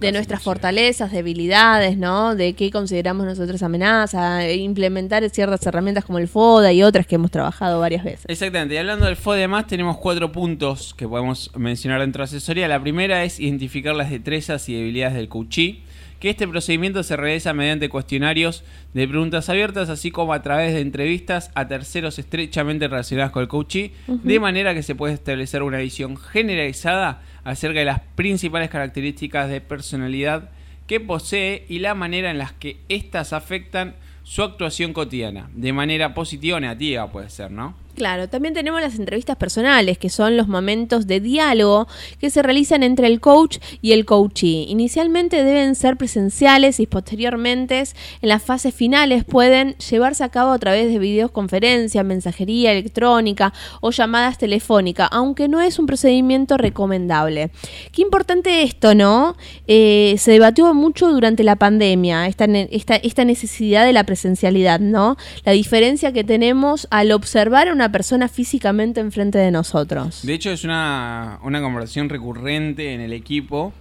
de 0.00 0.12
nuestras 0.12 0.42
fortalezas, 0.42 1.12
debilidades, 1.12 1.96
¿no? 1.96 2.34
De 2.34 2.54
qué 2.54 2.70
consideramos 2.70 3.26
nosotros 3.26 3.62
amenaza, 3.62 4.44
e 4.44 4.56
implementar 4.56 5.28
ciertas 5.30 5.64
herramientas 5.66 6.04
como 6.04 6.18
el 6.18 6.28
FODA 6.28 6.72
y 6.72 6.82
otras 6.82 7.06
que 7.06 7.16
hemos 7.16 7.30
trabajado 7.30 7.80
varias 7.80 8.04
veces. 8.04 8.24
Exactamente, 8.28 8.74
y 8.74 8.78
hablando 8.78 9.06
del 9.06 9.16
FODA 9.16 9.48
más, 9.48 9.66
tenemos 9.66 9.96
cuatro 9.98 10.32
puntos 10.32 10.94
que 10.94 11.06
podemos 11.06 11.50
mencionar 11.56 12.00
dentro 12.00 12.20
de 12.20 12.24
asesoría. 12.24 12.68
La 12.68 12.80
primera 12.80 13.24
es 13.24 13.40
identificar 13.40 13.94
las 13.94 14.10
destrezas 14.10 14.68
y 14.68 14.74
debilidades 14.74 15.14
del 15.14 15.28
coachee 15.28 15.82
que 16.20 16.30
este 16.30 16.48
procedimiento 16.48 17.02
se 17.02 17.16
realiza 17.16 17.54
mediante 17.54 17.88
cuestionarios 17.88 18.64
de 18.92 19.06
preguntas 19.06 19.48
abiertas, 19.48 19.88
así 19.88 20.10
como 20.10 20.32
a 20.32 20.42
través 20.42 20.74
de 20.74 20.80
entrevistas 20.80 21.50
a 21.54 21.68
terceros 21.68 22.18
estrechamente 22.18 22.88
relacionados 22.88 23.32
con 23.32 23.42
el 23.42 23.48
coaching, 23.48 23.90
de 24.06 24.40
manera 24.40 24.74
que 24.74 24.82
se 24.82 24.94
puede 24.94 25.14
establecer 25.14 25.62
una 25.62 25.78
visión 25.78 26.16
generalizada 26.16 27.22
acerca 27.44 27.78
de 27.78 27.84
las 27.84 28.00
principales 28.14 28.70
características 28.70 29.48
de 29.48 29.60
personalidad 29.60 30.50
que 30.86 31.00
posee 31.00 31.66
y 31.68 31.78
la 31.78 31.94
manera 31.94 32.30
en 32.30 32.38
las 32.38 32.52
que 32.52 32.78
éstas 32.88 33.32
afectan 33.32 33.94
su 34.24 34.42
actuación 34.42 34.92
cotidiana, 34.92 35.48
de 35.54 35.72
manera 35.72 36.14
positiva 36.14 36.56
o 36.56 36.60
negativa 36.60 37.10
puede 37.10 37.30
ser, 37.30 37.50
¿no? 37.50 37.74
Claro, 37.98 38.28
también 38.28 38.54
tenemos 38.54 38.80
las 38.80 38.96
entrevistas 38.96 39.36
personales, 39.36 39.98
que 39.98 40.08
son 40.08 40.36
los 40.36 40.46
momentos 40.46 41.08
de 41.08 41.18
diálogo 41.18 41.88
que 42.20 42.30
se 42.30 42.44
realizan 42.44 42.84
entre 42.84 43.08
el 43.08 43.18
coach 43.18 43.58
y 43.82 43.90
el 43.90 44.04
coachee. 44.04 44.66
Inicialmente 44.68 45.42
deben 45.42 45.74
ser 45.74 45.96
presenciales 45.96 46.78
y 46.78 46.86
posteriormente 46.86 47.82
en 48.22 48.28
las 48.28 48.40
fases 48.40 48.72
finales 48.72 49.24
pueden 49.24 49.74
llevarse 49.78 50.22
a 50.22 50.28
cabo 50.28 50.52
a 50.52 50.60
través 50.60 50.92
de 50.92 51.00
videoconferencia, 51.00 52.04
mensajería 52.04 52.70
electrónica 52.70 53.52
o 53.80 53.90
llamadas 53.90 54.38
telefónicas, 54.38 55.08
aunque 55.10 55.48
no 55.48 55.60
es 55.60 55.80
un 55.80 55.86
procedimiento 55.86 56.56
recomendable. 56.56 57.50
Qué 57.90 58.02
importante 58.02 58.62
esto, 58.62 58.94
¿no? 58.94 59.36
Eh, 59.66 60.14
se 60.18 60.30
debatió 60.30 60.72
mucho 60.72 61.08
durante 61.08 61.42
la 61.42 61.56
pandemia, 61.56 62.28
esta, 62.28 62.44
esta, 62.44 62.94
esta 62.94 63.24
necesidad 63.24 63.84
de 63.84 63.92
la 63.92 64.04
presencialidad, 64.04 64.78
¿no? 64.78 65.16
La 65.44 65.50
diferencia 65.50 66.12
que 66.12 66.22
tenemos 66.22 66.86
al 66.92 67.10
observar 67.10 67.72
una 67.72 67.87
persona 67.92 68.28
físicamente 68.28 69.00
enfrente 69.00 69.38
de 69.38 69.50
nosotros. 69.50 70.20
De 70.22 70.34
hecho, 70.34 70.50
es 70.50 70.64
una, 70.64 71.38
conversación 71.42 72.08
recurrente 72.08 72.94
en 72.94 73.00
el 73.00 73.12
equipo. 73.12 73.72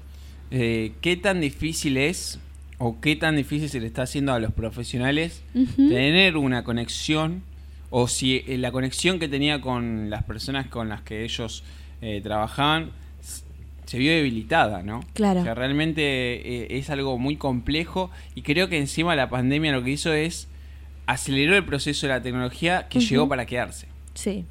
Eh, 0.52 0.94
¿Qué 1.02 1.18
tan 1.18 1.42
difícil 1.42 1.98
es 1.98 2.40
o 2.78 3.00
qué 3.02 3.16
tan 3.16 3.36
difícil 3.36 3.70
se 3.70 3.80
le 3.80 3.88
está 3.88 4.04
haciendo 4.04 4.34
a 4.34 4.40
los 4.40 4.54
profesionales 4.54 5.42
tener 5.76 6.38
una 6.38 6.64
conexión 6.64 7.42
o 7.90 8.08
si 8.08 8.44
eh, 8.48 8.58
la 8.58 8.72
conexión 8.72 9.20
que 9.20 9.28
tenía 9.28 9.62
con 9.62 10.10
las 10.10 10.24
personas 10.24 10.68
con 10.68 10.88
las 10.88 11.02
que 11.02 11.24
ellos 11.24 11.64
eh, 12.02 12.22
trabajaban 12.22 12.92
se 13.86 13.98
vio 13.98 14.12
debilitada, 14.12 14.84
¿no? 14.84 15.00
Claro. 15.14 15.40
O 15.40 15.44
sea, 15.44 15.56
realmente 15.56 16.78
es 16.78 16.90
algo 16.90 17.18
muy 17.18 17.38
complejo 17.38 18.12
y 18.36 18.42
creo 18.42 18.68
que 18.68 18.78
encima 18.78 19.16
la 19.16 19.30
pandemia 19.30 19.72
lo 19.72 19.82
que 19.82 19.92
hizo 19.92 20.14
es 20.14 20.50
aceleró 21.08 21.56
el 21.56 21.64
proceso 21.64 22.06
de 22.06 22.14
la 22.14 22.22
tecnología 22.22 22.88
que 22.90 23.00
llegó 23.00 23.28
para 23.28 23.46
quedarse. 23.46 23.87
Sí. 24.18 24.46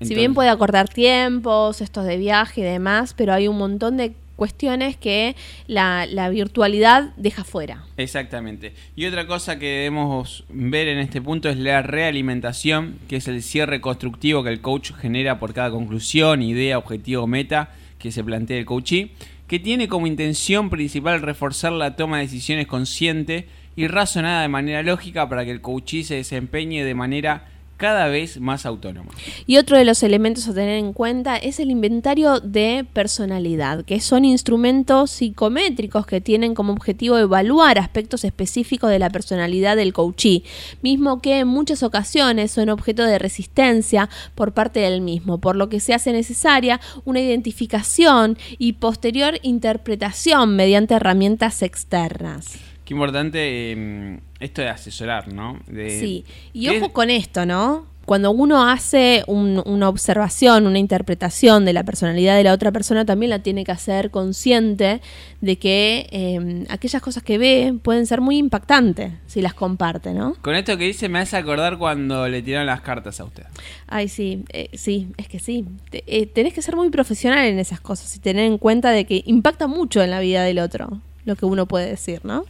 si 0.00 0.14
bien 0.14 0.34
puede 0.34 0.48
acortar 0.48 0.88
tiempos, 0.88 1.80
estos 1.80 2.04
de 2.04 2.16
viaje 2.16 2.60
y 2.60 2.64
demás, 2.64 3.14
pero 3.16 3.32
hay 3.32 3.48
un 3.48 3.58
montón 3.58 3.96
de 3.96 4.12
cuestiones 4.38 4.96
que 4.96 5.34
la, 5.66 6.06
virtualidad 6.30 7.12
deja 7.16 7.42
fuera. 7.42 7.84
Exactamente. 7.96 8.72
Y 8.94 9.06
otra 9.06 9.26
cosa 9.26 9.58
que 9.58 9.66
debemos 9.66 10.44
ver 10.48 10.86
en 10.86 10.98
este 10.98 11.20
punto 11.20 11.48
es 11.48 11.56
la 11.56 11.82
realimentación, 11.82 12.98
que 13.08 13.16
es 13.16 13.26
el 13.26 13.42
cierre 13.42 13.80
constructivo 13.80 14.44
que 14.44 14.50
el 14.50 14.60
coach 14.60 14.92
genera 14.92 15.40
por 15.40 15.54
cada 15.54 15.72
conclusión, 15.72 16.42
idea, 16.42 16.78
objetivo, 16.78 17.26
meta 17.26 17.70
que 17.98 18.12
se 18.12 18.22
plantea 18.22 18.58
el 18.58 18.64
coachee, 18.64 19.10
que 19.48 19.58
tiene 19.58 19.88
como 19.88 20.06
intención 20.06 20.70
principal 20.70 21.20
reforzar 21.20 21.72
la 21.72 21.96
toma 21.96 22.18
de 22.18 22.24
decisiones 22.24 22.68
consciente 22.68 23.48
y 23.74 23.88
razonada 23.88 24.42
de 24.42 24.48
manera 24.48 24.84
lógica 24.84 25.28
para 25.28 25.44
que 25.44 25.50
el 25.50 25.60
coachee 25.60 26.04
se 26.04 26.14
desempeñe 26.14 26.84
de 26.84 26.94
manera 26.94 27.48
cada 27.78 28.08
vez 28.08 28.40
más 28.40 28.66
autónoma. 28.66 29.10
Y 29.46 29.56
otro 29.56 29.78
de 29.78 29.84
los 29.84 30.02
elementos 30.02 30.46
a 30.48 30.52
tener 30.52 30.78
en 30.78 30.92
cuenta 30.92 31.36
es 31.36 31.60
el 31.60 31.70
inventario 31.70 32.40
de 32.40 32.84
personalidad, 32.92 33.84
que 33.84 34.00
son 34.00 34.24
instrumentos 34.24 35.12
psicométricos 35.12 36.04
que 36.04 36.20
tienen 36.20 36.54
como 36.54 36.72
objetivo 36.72 37.16
evaluar 37.16 37.78
aspectos 37.78 38.24
específicos 38.24 38.90
de 38.90 38.98
la 38.98 39.10
personalidad 39.10 39.76
del 39.76 39.92
coachee, 39.92 40.42
mismo 40.82 41.22
que 41.22 41.38
en 41.38 41.48
muchas 41.48 41.82
ocasiones 41.82 42.50
son 42.50 42.68
objeto 42.68 43.04
de 43.04 43.18
resistencia 43.18 44.10
por 44.34 44.52
parte 44.52 44.80
del 44.80 45.00
mismo, 45.00 45.38
por 45.38 45.56
lo 45.56 45.68
que 45.68 45.80
se 45.80 45.94
hace 45.94 46.12
necesaria 46.12 46.80
una 47.04 47.20
identificación 47.20 48.36
y 48.58 48.74
posterior 48.74 49.38
interpretación 49.42 50.56
mediante 50.56 50.94
herramientas 50.94 51.62
externas. 51.62 52.67
Qué 52.88 52.94
importante 52.94 53.72
em, 53.72 54.18
esto 54.40 54.62
de 54.62 54.70
asesorar, 54.70 55.30
¿no? 55.30 55.60
sí, 55.66 56.24
y 56.54 56.70
ojo 56.70 56.90
con 56.94 57.10
esto, 57.10 57.44
¿no? 57.44 57.84
Cuando 58.06 58.30
uno 58.30 58.66
hace 58.66 59.24
una 59.26 59.90
observación, 59.90 60.66
una 60.66 60.78
interpretación 60.78 61.66
de 61.66 61.74
la 61.74 61.84
personalidad 61.84 62.38
de 62.38 62.44
la 62.44 62.54
otra 62.54 62.72
persona, 62.72 63.04
también 63.04 63.28
la 63.28 63.40
tiene 63.40 63.64
que 63.64 63.72
hacer 63.72 64.10
consciente 64.10 65.02
de 65.42 65.56
que 65.58 66.06
em, 66.12 66.64
aquellas 66.70 67.02
cosas 67.02 67.22
que 67.22 67.36
ve 67.36 67.74
pueden 67.82 68.06
ser 68.06 68.22
muy 68.22 68.38
impactantes 68.38 69.12
si 69.26 69.42
las 69.42 69.52
comparte, 69.52 70.14
¿no? 70.14 70.36
Con 70.40 70.54
esto 70.54 70.78
que 70.78 70.84
dice 70.84 71.10
me 71.10 71.18
hace 71.18 71.36
acordar 71.36 71.76
cuando 71.76 72.26
le 72.26 72.40
tiraron 72.40 72.68
las 72.68 72.80
cartas 72.80 73.20
a 73.20 73.24
usted. 73.24 73.44
Ay, 73.86 74.08
sí, 74.08 74.44
eh, 74.54 74.70
sí, 74.72 75.12
es 75.18 75.28
que 75.28 75.40
sí. 75.40 75.66
Eh, 75.92 76.24
tenés 76.24 76.54
que 76.54 76.62
ser 76.62 76.74
muy 76.74 76.88
profesional 76.88 77.44
en 77.44 77.58
esas 77.58 77.80
cosas 77.80 78.16
y 78.16 78.18
tener 78.18 78.46
en 78.46 78.56
cuenta 78.56 78.92
de 78.92 79.04
que 79.04 79.24
impacta 79.26 79.66
mucho 79.66 80.02
en 80.02 80.10
la 80.10 80.20
vida 80.20 80.42
del 80.42 80.60
otro 80.60 81.02
lo 81.26 81.36
que 81.36 81.44
uno 81.44 81.66
puede 81.66 81.86
decir, 81.86 82.24
¿no? 82.24 82.46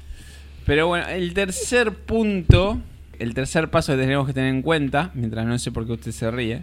Pero 0.68 0.86
bueno, 0.86 1.08
el 1.08 1.32
tercer 1.32 1.94
punto, 1.94 2.78
el 3.18 3.32
tercer 3.32 3.70
paso 3.70 3.92
que 3.92 4.02
tenemos 4.02 4.26
que 4.26 4.34
tener 4.34 4.50
en 4.50 4.60
cuenta, 4.60 5.10
mientras 5.14 5.46
no 5.46 5.58
sé 5.58 5.72
por 5.72 5.86
qué 5.86 5.92
usted 5.92 6.12
se 6.12 6.30
ríe. 6.30 6.62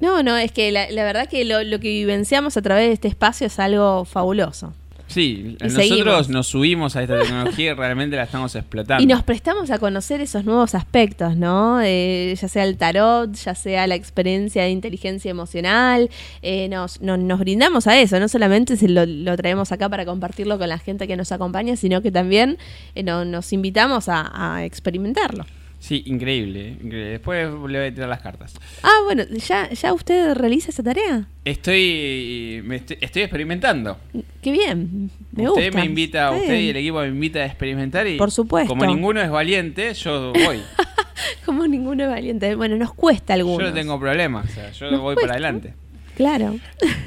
No, 0.00 0.24
no, 0.24 0.36
es 0.36 0.50
que 0.50 0.72
la, 0.72 0.88
verdad 0.88 1.28
que 1.28 1.44
lo, 1.44 1.60
que 1.78 1.88
vivenciamos 1.88 2.56
a 2.56 2.62
través 2.62 2.88
de 2.88 2.94
este 2.94 3.06
espacio 3.06 3.46
es 3.46 3.60
algo 3.60 4.04
fabuloso. 4.04 4.74
Sí, 5.12 5.56
Y 5.60 5.64
nosotros 5.64 5.72
seguimos. 5.88 6.28
nos 6.28 6.46
subimos 6.46 6.96
a 6.96 7.02
esta 7.02 7.20
tecnología 7.20 7.70
y 7.72 7.74
realmente 7.74 8.16
la 8.16 8.24
estamos 8.24 8.54
explotando. 8.56 9.02
Y 9.02 9.06
nos 9.06 9.22
prestamos 9.22 9.70
a 9.70 9.78
conocer 9.78 10.20
esos 10.20 10.44
nuevos 10.44 10.74
aspectos, 10.74 11.36
¿no? 11.36 11.80
Eh, 11.82 12.34
ya 12.40 12.48
sea 12.48 12.64
el 12.64 12.76
tarot, 12.76 13.32
ya 13.34 13.54
sea 13.54 13.86
la 13.86 13.94
experiencia 13.94 14.62
de 14.62 14.70
inteligencia 14.70 15.30
emocional, 15.30 16.10
eh, 16.42 16.68
nos, 16.68 17.00
no- 17.00 17.16
nos 17.16 17.38
brindamos 17.40 17.86
a 17.86 17.98
eso, 18.00 18.18
no 18.18 18.28
solamente 18.28 18.76
se 18.76 18.88
lo, 18.88 19.06
lo 19.06 19.36
traemos 19.36 19.72
acá 19.72 19.88
para 19.88 20.04
compartirlo 20.04 20.58
con 20.58 20.68
la 20.68 20.78
gente 20.78 21.06
que 21.06 21.16
nos 21.16 21.32
acompaña, 21.32 21.76
sino 21.76 22.02
que 22.02 22.10
también 22.10 22.58
eh, 22.94 23.02
no- 23.02 23.24
nos 23.24 23.52
invitamos 23.52 24.08
a, 24.08 24.30
a 24.56 24.64
experimentarlo. 24.64 25.44
Sí, 25.82 26.04
increíble, 26.06 26.60
eh, 26.60 26.76
increíble. 26.80 27.10
Después 27.10 27.48
le 27.50 27.78
voy 27.80 27.88
a 27.88 27.92
tirar 27.92 28.08
las 28.08 28.20
cartas. 28.20 28.54
Ah, 28.84 29.00
bueno, 29.04 29.24
¿ya, 29.48 29.68
ya 29.70 29.92
usted 29.92 30.32
realiza 30.34 30.70
esa 30.70 30.84
tarea? 30.84 31.26
Estoy, 31.44 32.62
me 32.64 32.76
estoy, 32.76 32.98
estoy 33.00 33.22
experimentando. 33.22 33.98
Qué 34.40 34.52
bien, 34.52 35.10
me 35.32 35.48
usted 35.48 35.64
gusta. 35.64 35.78
me 35.80 35.84
invita, 35.84 36.18
Está 36.28 36.36
usted 36.40 36.60
y 36.60 36.68
el 36.68 36.76
equipo 36.76 37.00
me 37.00 37.08
invita 37.08 37.40
a 37.40 37.46
experimentar 37.46 38.06
y 38.06 38.16
Por 38.16 38.30
supuesto. 38.30 38.68
como 38.68 38.86
ninguno 38.86 39.20
es 39.20 39.28
valiente, 39.28 39.92
yo 39.94 40.32
voy. 40.32 40.60
Como 41.44 41.66
ninguno 41.66 42.04
es 42.04 42.10
valiente. 42.10 42.54
Bueno, 42.54 42.76
nos 42.76 42.94
cuesta 42.94 43.34
yo 43.34 43.40
algunos. 43.40 43.68
no 43.70 43.74
tengo 43.74 43.98
problemas, 43.98 44.48
o 44.50 44.54
sea, 44.54 44.70
yo 44.70 44.90
Nos 44.90 45.00
voy 45.00 45.14
cuesta. 45.14 45.22
para 45.22 45.32
adelante. 45.34 45.74
Claro. 46.16 46.58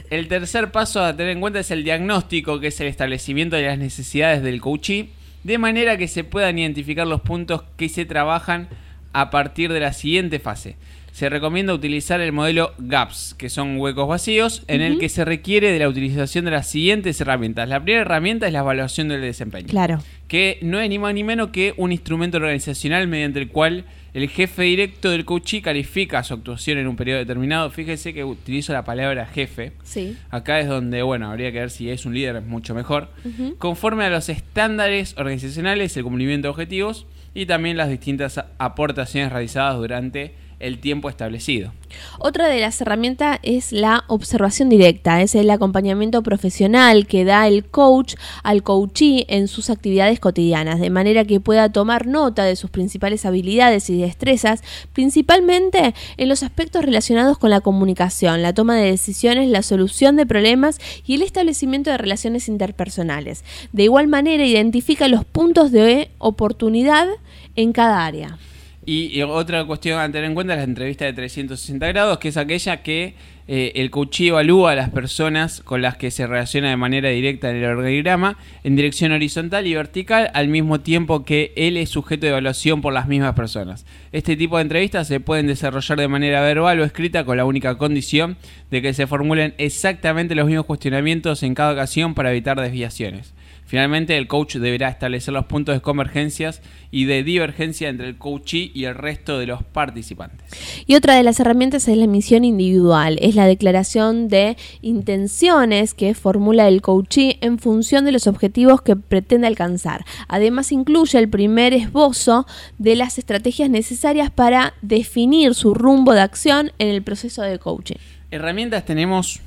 El 0.10 0.28
tercer 0.28 0.72
paso 0.72 1.02
a 1.04 1.16
tener 1.16 1.32
en 1.34 1.40
cuenta 1.42 1.60
es 1.60 1.72
el 1.72 1.84
diagnóstico, 1.86 2.60
que 2.60 2.68
es 2.68 2.80
el 2.82 2.88
establecimiento 2.88 3.56
de 3.56 3.64
las 3.64 3.78
necesidades 3.78 4.42
del 4.44 4.60
coachee, 4.62 5.10
de 5.46 5.60
manera 5.60 5.96
que 5.96 6.08
se 6.08 6.24
puedan 6.24 6.58
identificar 6.58 7.06
los 7.06 7.22
puntos 7.22 7.64
que 7.78 7.88
se 7.88 8.04
trabajan 8.06 8.68
a 9.14 9.30
partir 9.30 9.72
de 9.72 9.80
la 9.80 9.94
siguiente 9.94 10.40
fase. 10.40 10.76
Se 11.12 11.30
recomienda 11.30 11.72
utilizar 11.74 12.20
el 12.20 12.32
modelo 12.34 12.74
GAPS, 12.80 13.36
que 13.38 13.50
son 13.50 13.78
huecos 13.80 14.08
vacíos, 14.08 14.64
en 14.68 14.82
el 14.82 14.98
que 14.98 15.08
se 15.08 15.24
requiere 15.24 15.72
de 15.72 15.78
la 15.78 15.88
utilización 15.88 16.46
de 16.46 16.52
las 16.52 16.68
siguientes 16.68 17.22
herramientas. 17.22 17.70
La 17.70 17.80
primera 17.80 18.02
herramienta 18.02 18.48
es 18.48 18.54
la 18.54 18.60
evaluación 18.60 19.08
del 19.08 19.22
desempeño 19.22 19.68
Claro. 19.70 20.00
que 20.28 20.58
no 20.64 20.80
es 20.80 20.90
ni 20.90 20.98
más 20.98 21.14
ni 21.14 21.24
menos 21.24 21.50
que 21.52 21.76
un 21.78 21.92
instrumento 21.92 22.38
organizacional 22.38 23.08
mediante 23.08 23.40
el 23.40 23.50
cual 23.50 23.86
el 24.16 24.30
jefe 24.30 24.64
directo 24.64 25.10
del 25.10 25.26
coachee 25.26 25.62
califica 25.62 26.24
su 26.24 26.36
actuación 26.36 26.78
en 26.78 26.88
un 26.88 26.96
periodo 26.96 27.20
determinado. 27.20 27.70
Fíjese 27.70 28.14
que 28.14 28.24
utilizo 28.24 28.72
la 28.72 28.86
palabra 28.86 29.26
jefe. 29.26 29.74
Sí. 29.84 30.16
Acá 30.30 30.62
es 30.62 30.70
donde, 30.70 31.02
bueno, 31.02 31.30
habría 31.30 31.52
que 31.52 31.60
ver 31.60 31.70
si 31.70 31.90
es 31.90 32.06
un 32.06 32.14
líder, 32.14 32.38
es 32.38 32.46
mucho 32.46 32.74
mejor. 32.74 33.10
Conforme 33.58 34.06
a 34.06 34.10
los 34.10 34.30
estándares 34.30 35.16
organizacionales, 35.18 35.98
el 35.98 36.04
cumplimiento 36.04 36.48
de 36.48 36.52
objetivos 36.52 37.08
y 37.34 37.46
también 37.46 37.76
las 37.76 37.90
distintas 37.90 38.42
aportaciones 38.58 39.34
realizadas 39.34 39.76
durante 39.76 40.34
el 40.60 40.80
tiempo 40.80 41.10
establecido. 41.10 41.72
Otra 42.20 42.48
de 42.48 42.60
las 42.60 42.80
herramientas 42.82 43.40
es 43.44 43.72
la 43.72 44.04
observación 44.08 44.70
directa, 44.70 45.22
es 45.22 45.36
el 45.36 45.50
acompañamiento 45.50 46.24
profesional 46.24 47.08
que 47.08 47.26
da 47.26 47.48
el 47.48 47.66
coach 47.66 48.16
al 48.44 48.64
coachee 48.64 49.26
en 49.30 49.48
sus 49.48 49.70
actividades 49.70 50.20
cotidianas, 50.20 50.80
de 50.80 50.90
manera 50.90 51.26
que 51.26 51.40
pueda 51.40 51.72
tomar 51.72 52.08
nota 52.08 52.44
de 52.44 52.56
sus 52.56 52.70
principales 52.70 53.26
habilidades 53.26 53.90
y 53.90 54.00
destrezas, 54.00 54.62
principalmente 54.94 55.94
en 56.18 56.30
los 56.30 56.44
aspectos 56.44 56.84
relacionados 56.84 57.38
con 57.38 57.50
la 57.50 57.62
comunicación, 57.62 58.42
la 58.42 58.54
toma 58.54 58.76
de 58.76 58.92
decisiones, 58.92 59.50
la 59.50 59.64
solución 59.64 60.16
de 60.16 60.26
problemas 60.26 60.80
y 61.06 61.16
el 61.16 61.22
establecimiento 61.22 61.92
de 61.92 61.98
relaciones 61.98 62.48
interpersonales. 62.48 63.44
De 63.72 63.84
igual 63.84 64.08
manera, 64.08 64.46
identifica 64.46 65.08
los 65.08 65.26
puntos 65.26 65.72
de 65.72 66.10
oportunidad 66.18 67.08
en 67.56 67.72
cada 67.72 68.06
área. 68.06 68.38
Y, 68.88 69.20
otra 69.24 69.66
cuestión 69.66 70.00
a 70.00 70.06
tener 70.12 70.26
en 70.26 70.36
cuenta 70.36 70.54
es 70.54 70.60
la 70.60 70.64
entrevista 70.64 71.06
de 71.06 71.14
360 71.14 71.88
grados, 71.88 72.20
que 72.20 72.28
es 72.28 72.38
aquella 72.38 72.84
que 72.84 73.16
eh, 73.48 73.72
el 73.76 73.90
coachee 73.90 74.28
evalúa 74.28 74.72
a 74.72 74.76
las 74.76 74.92
personas 74.92 75.62
con 75.62 75.82
las 75.82 75.98
que 75.98 76.12
se 76.12 76.28
relaciona 76.28 76.70
de 76.70 76.78
manera 76.78 77.10
directa 77.10 77.50
en 77.50 77.58
el 77.58 77.66
organigrama 77.66 78.38
en 78.64 78.76
dirección 78.76 79.12
horizontal 79.12 79.66
y 79.66 79.74
vertical, 79.74 80.30
al 80.36 80.50
mismo 80.50 80.82
tiempo 80.82 81.26
que 81.26 81.52
él 81.56 81.78
es 81.78 81.90
sujeto 81.90 82.28
de 82.28 82.32
evaluación 82.32 82.82
por 82.82 82.94
las 82.94 83.08
mismas 83.08 83.34
personas. 83.34 83.88
Este 84.12 84.36
tipo 84.36 84.58
de 84.58 84.64
entrevistas 84.64 85.08
se 85.08 85.20
pueden 85.20 85.48
desarrollar 85.48 86.00
de 86.00 86.08
manera 86.08 86.42
verbal 86.42 86.80
o 86.80 86.84
escrita 86.84 87.24
con 87.24 87.38
la 87.38 87.46
única 87.46 87.80
condición 87.80 88.38
de 88.70 88.84
que 88.84 88.94
se 88.94 89.08
formulen 89.08 89.56
exactamente 89.58 90.36
los 90.36 90.46
mismos 90.46 90.66
cuestionamientos 90.66 91.42
en 91.42 91.56
cada 91.56 91.74
ocasión 91.74 92.14
para 92.14 92.30
evitar 92.30 92.60
desviaciones. 92.62 93.34
Finalmente, 93.76 94.16
el 94.16 94.28
coach 94.28 94.56
deberá 94.56 94.88
establecer 94.88 95.34
los 95.34 95.48
puntos 95.48 95.76
de 95.76 95.82
convergencias 95.82 96.62
y 96.92 97.04
de 97.04 97.24
divergencia 97.24 97.90
entre 97.90 98.08
el 98.08 98.18
coachee 98.18 98.72
y 98.74 98.86
el 98.86 98.96
resto 98.96 99.38
de 99.38 99.48
los 99.48 99.64
participantes. 99.64 100.50
Y 100.86 100.96
otra 100.96 101.16
de 101.16 101.24
las 101.24 101.42
herramientas 101.42 101.90
es 101.90 101.98
la 101.98 102.08
misión 102.08 102.46
individual, 102.46 103.18
es 103.22 103.36
la 103.36 103.46
declaración 103.46 104.30
de 104.30 104.56
intenciones 104.82 105.94
que 105.94 106.14
formula 106.14 106.70
el 106.70 106.82
coachee 106.82 107.38
en 107.42 107.60
función 107.60 108.06
de 108.06 108.14
los 108.14 108.28
objetivos 108.28 108.82
que 108.82 108.96
pretende 108.96 109.46
alcanzar. 109.48 110.06
Además 110.30 110.72
incluye 110.72 111.20
el 111.20 111.28
primer 111.28 111.74
esbozo 111.74 112.48
de 112.78 112.96
las 112.96 113.18
estrategias 113.18 113.70
necesarias 113.70 114.32
para 114.32 114.74
definir 114.84 115.54
su 115.54 115.74
rumbo 115.74 116.14
de 116.14 116.22
acción 116.22 116.72
en 116.80 116.88
el 116.88 117.04
proceso 117.04 117.42
de 117.42 117.60
coaching. 117.60 117.98
Herramientas 118.32 118.86
tenemos 118.86 119.42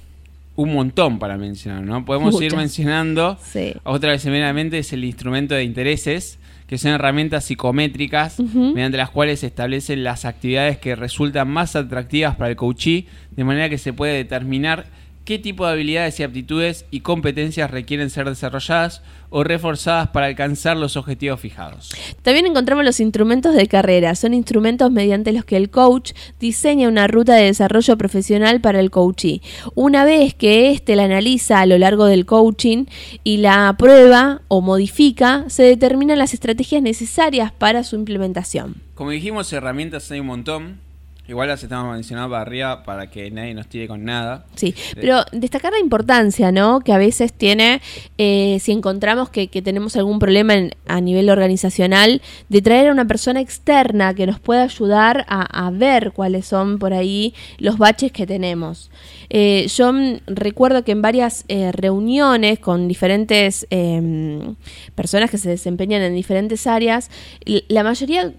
un 0.59 0.75
montón 0.75 1.21
para 1.21 1.39
mencionar, 1.39 1.85
¿no? 1.85 2.05
Podemos 2.05 2.35
ir 2.43 2.51
Muchas. 2.51 2.59
mencionando. 2.59 3.39
Sí. 3.41 3.75
Otra 3.85 4.11
vez, 4.11 4.27
meramente 4.27 4.81
es 4.81 4.93
el 4.93 5.05
instrumento 5.05 5.55
de 5.55 5.63
intereses, 5.63 6.41
que 6.67 6.79
son 6.79 6.91
herramientas 6.91 7.45
psicométricas 7.45 8.41
mediante 8.41 8.97
las 8.97 9.11
cuales 9.11 9.39
se 9.39 9.47
establecen 9.47 10.03
las 10.03 10.25
actividades 10.25 10.77
que 10.79 10.97
resultan 10.97 11.49
más 11.49 11.77
atractivas 11.77 12.35
para 12.35 12.51
el 12.51 12.57
coachee, 12.57 13.07
de 13.31 13.45
manera 13.45 13.69
que 13.69 13.79
se 13.79 13.93
puede 13.93 14.15
determinar 14.15 14.87
qué 15.29 15.39
tipo 15.39 15.67
de 15.67 15.73
habilidades 15.73 16.19
y 16.19 16.23
aptitudes 16.23 16.87
y 16.91 17.01
competencias 17.01 17.71
requieren 17.71 18.09
ser 18.09 18.27
desarrolladas 18.27 19.03
o 19.29 19.45
reforzadas 19.45 20.09
para 20.09 20.25
alcanzar 20.25 20.79
los 20.79 20.97
objetivos 20.97 21.39
fijados. 21.39 21.91
También 22.23 22.47
encontramos 22.47 22.83
los 22.83 22.99
instrumentos 22.99 23.55
de 23.55 23.67
carrera. 23.67 24.15
Son 24.15 24.33
instrumentos 24.33 24.91
mediante 24.91 25.35
los 25.35 25.45
que 25.45 25.59
el 25.59 25.69
coach 25.69 26.13
diseña 26.41 26.89
una 26.89 27.09
ruta 27.09 27.35
de 27.35 27.45
desarrollo 27.45 27.99
profesional 27.99 28.63
para 28.63 28.81
el 28.81 28.91
coachee. 28.91 29.43
Una 29.75 30.07
vez 30.07 30.33
que 30.33 30.71
éste 30.71 30.97
la 30.97 31.05
analiza 31.05 31.61
a 31.61 31.67
lo 31.67 31.77
largo 31.77 32.07
del 32.07 32.25
coaching 32.25 32.87
y 33.23 33.37
la 33.37 33.69
aprueba 33.69 34.41
o 34.49 34.63
modifica, 34.63 35.45
se 35.49 35.63
determinan 35.63 36.19
las 36.19 36.33
estrategias 36.33 36.81
necesarias 36.81 37.53
para 37.53 37.85
su 37.85 37.97
implementación. 37.97 38.77
Como 38.95 39.11
dijimos, 39.11 39.53
herramientas 39.53 40.11
hay 40.11 40.21
un 40.21 40.27
montón. 40.29 40.88
Igual 41.29 41.49
las 41.49 41.63
estamos 41.63 41.93
mencionando 41.95 42.31
para 42.31 42.41
arriba 42.41 42.83
para 42.85 43.11
que 43.11 43.31
nadie 43.31 43.53
nos 43.53 43.67
tire 43.69 43.87
con 43.87 44.03
nada. 44.03 44.47
Sí, 44.55 44.75
pero 44.95 45.25
destacar 45.33 45.73
la 45.75 45.79
importancia, 45.79 46.51
¿no? 46.53 46.81
Que 46.81 46.95
a 46.95 46.97
veces 46.99 47.35
tiene, 47.35 47.83
eh, 48.17 48.57
si 48.63 48.73
encontramos 48.73 49.29
que, 49.29 49.49
que 49.49 49.61
tenemos 49.61 49.95
algún 49.97 50.19
problema 50.21 50.55
en- 50.55 50.71
a 50.87 51.03
nivel 51.03 51.29
organizacional, 51.29 52.23
de 52.49 52.63
traer 52.63 52.89
a 52.89 52.93
una 52.93 53.05
persona 53.07 53.43
externa 53.43 54.15
que 54.15 54.27
nos 54.27 54.41
pueda 54.41 54.63
ayudar 54.63 55.27
a, 55.29 55.67
a 55.67 55.71
ver 55.71 56.13
cuáles 56.13 56.47
son 56.47 56.79
por 56.79 56.95
ahí 56.95 57.35
los 57.59 57.77
baches 57.77 58.11
que 58.11 58.27
tenemos. 58.27 58.91
Eh, 59.29 59.67
yo 59.69 59.93
recuerdo 60.27 60.83
que 60.83 60.93
en 60.93 61.03
varias 61.03 61.45
eh, 61.49 61.73
reuniones 61.73 62.59
con 62.59 62.89
diferentes 62.89 63.67
em, 63.69 64.55
personas 64.95 65.31
que 65.31 65.37
se 65.37 65.51
desempeñan 65.51 66.01
en 66.01 66.15
diferentes 66.15 66.67
áreas, 66.67 67.11
la 67.45 67.85
mayoría 67.85 68.33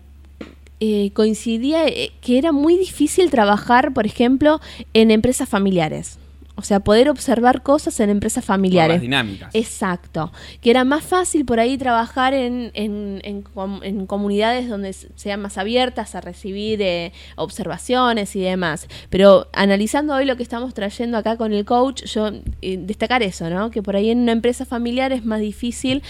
eh, 0.80 1.12
coincidía 1.14 1.88
eh, 1.88 2.12
que 2.22 2.38
era 2.38 2.52
muy 2.52 2.78
difícil 2.78 3.30
trabajar, 3.30 3.94
por 3.94 4.06
ejemplo, 4.06 4.60
en 4.94 5.12
empresas 5.12 5.50
familiares. 5.50 6.18
O 6.60 6.64
sea, 6.64 6.80
poder 6.82 7.10
observar 7.10 7.64
cosas 7.64 8.00
en 8.00 8.10
empresas 8.10 8.44
Por 8.44 8.56
familiares. 8.56 8.96
las 8.96 9.02
dinámicas. 9.02 9.56
Exacto. 9.56 10.32
Que 10.62 10.70
era 10.70 10.84
más 10.84 11.04
fácil 11.04 11.46
por 11.46 11.60
ahí 11.60 11.78
trabajar 11.78 12.34
en, 12.34 12.72
en- 12.74 13.22
en 13.24 13.42
com- 13.42 13.82
en 13.84 14.06
comunidades 14.06 14.70
donde 14.70 14.94
sean 14.94 15.42
más 15.42 15.58
abiertas 15.58 16.16
a 16.16 16.22
recibir 16.22 16.82
eh, 16.82 17.12
observaciones 17.38 18.36
y 18.36 18.42
demás. 18.42 18.88
Pero 19.10 19.48
analizando 19.54 20.14
hoy 20.14 20.26
lo 20.26 20.38
que 20.38 20.44
estamos 20.44 20.74
trayendo 20.74 21.18
acá 21.18 21.38
con 21.38 21.54
el 21.54 21.66
coach, 21.66 22.04
yo 22.06 22.30
eh, 22.62 22.78
destacar 22.80 23.24
eso, 23.24 23.50
¿no? 23.50 23.72
Que 23.72 23.82
por 23.82 23.96
ahí 23.96 24.10
en 24.12 24.20
una 24.20 24.32
empresa 24.34 24.66
familiar 24.66 25.12
es 25.12 25.26
más 25.26 25.40
difícil 25.42 26.04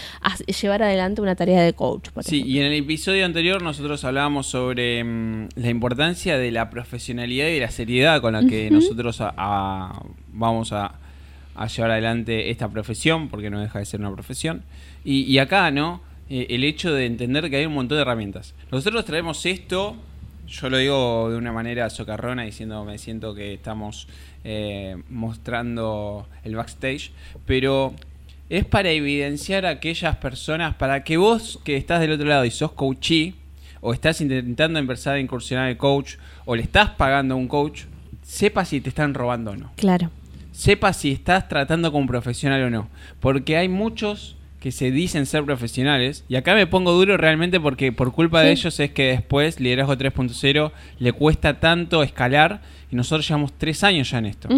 llevar 0.62 0.84
adelante 0.84 1.22
una 1.22 1.36
tarea 1.36 1.62
de 1.62 1.74
coach. 1.74 2.10
por 2.10 2.24
Sí, 2.24 2.38
ejemplo. 2.38 2.54
y 2.56 2.60
en 2.60 2.66
el 2.66 2.74
episodio 2.74 3.26
anterior 3.26 3.62
nosotros 3.62 4.04
hablábamos 4.04 4.48
sobre 4.48 5.04
mm, 5.04 5.50
la 5.56 5.70
importancia 5.70 6.38
de 6.38 6.52
la 6.52 6.70
profesionalidad 6.70 7.48
y 7.48 7.54
de 7.54 7.60
la 7.60 7.72
seriedad 7.72 8.22
con 8.22 8.34
la 8.34 8.46
que 8.46 8.70
nosotros 8.72 9.22
a- 9.22 9.34
a- 9.38 10.02
vamos 10.34 10.72
a, 10.74 10.94
llevar 11.76 11.92
adelante 11.92 12.52
esta 12.52 12.70
profesión, 12.70 13.28
porque 13.28 13.50
no 13.50 13.60
deja 13.60 13.80
de 13.80 13.86
ser 13.86 14.00
una 14.00 14.14
profesión. 14.14 14.64
Y, 15.04 15.38
acá, 15.40 15.72
¿no? 15.72 16.02
Eh, 16.30 16.48
el 16.52 16.64
hecho 16.64 16.94
de 16.94 17.06
entender 17.06 17.50
que 17.50 17.58
hay 17.58 17.66
un 17.66 17.74
montón 17.74 17.98
de 17.98 18.04
herramientas. 18.04 18.54
Nosotros 18.72 19.04
traemos 19.04 19.46
esto, 19.46 19.96
yo 20.48 20.70
lo 20.70 20.78
digo 20.78 21.30
de 21.32 21.38
una 21.38 21.52
manera 21.52 21.90
socarrona, 21.90 22.44
diciendo 22.44 22.86
me 22.86 22.98
siento 22.98 23.34
que 23.36 23.54
estamos 23.54 24.08
eh, 24.44 24.96
mostrando 25.10 26.28
el 26.44 26.56
backstage, 26.56 27.12
pero 27.46 27.94
es 28.50 28.66
para 28.66 28.90
evidenciar 28.90 29.66
a 29.66 29.70
aquellas 29.70 30.18
personas, 30.18 30.76
para 30.76 31.04
que 31.04 31.18
vos 31.18 31.60
que 31.64 31.78
estás 31.78 32.02
del 32.02 32.12
otro 32.12 32.28
lado 32.28 32.46
y 32.46 32.52
sos 32.52 32.72
coachee, 32.72 33.36
o 33.82 33.94
estás 33.94 34.22
intentando 34.22 34.80
empezar 34.80 35.16
a 35.16 35.20
incursionar 35.20 35.70
el 35.70 35.78
coach, 35.78 36.16
o 36.46 36.56
le 36.56 36.64
estás 36.64 36.90
pagando 36.92 37.36
a 37.36 37.38
un 37.38 37.48
coach, 37.48 37.84
sepas 38.24 38.70
si 38.70 38.82
te 38.82 38.90
están 38.90 39.14
robando 39.14 39.52
o 39.52 39.56
no. 39.56 39.72
Claro. 39.76 40.10
Sepas 40.60 40.98
si 40.98 41.12
estás 41.12 41.48
tratando 41.48 41.90
con 41.92 42.02
un 42.02 42.08
profesional 42.08 42.62
o 42.64 42.70
no. 42.70 42.90
Porque 43.22 43.56
hay 43.56 43.70
muchos 43.70 44.36
que 44.60 44.74
se 44.74 44.92
dicen 44.92 45.26
ser 45.26 45.46
profesionales, 45.46 46.26
y 46.28 46.36
acá 46.36 46.54
me 46.54 46.68
pongo 46.68 46.92
duro 46.92 47.16
realmente 47.16 47.62
porque 47.62 47.94
por 47.94 48.12
culpa 48.12 48.42
de 48.42 48.52
ellos 48.52 48.78
es 48.82 48.92
que 48.92 49.06
después 49.06 49.62
Liderazgo 49.62 49.96
3.0 49.96 50.72
le 51.00 51.14
cuesta 51.14 51.62
tanto 51.62 52.04
escalar 52.04 52.62
y 52.92 52.98
nosotros 52.98 53.26
llevamos 53.26 53.54
tres 53.58 53.86
años 53.86 54.12
ya 54.12 54.18
en 54.18 54.26
esto. 54.26 54.50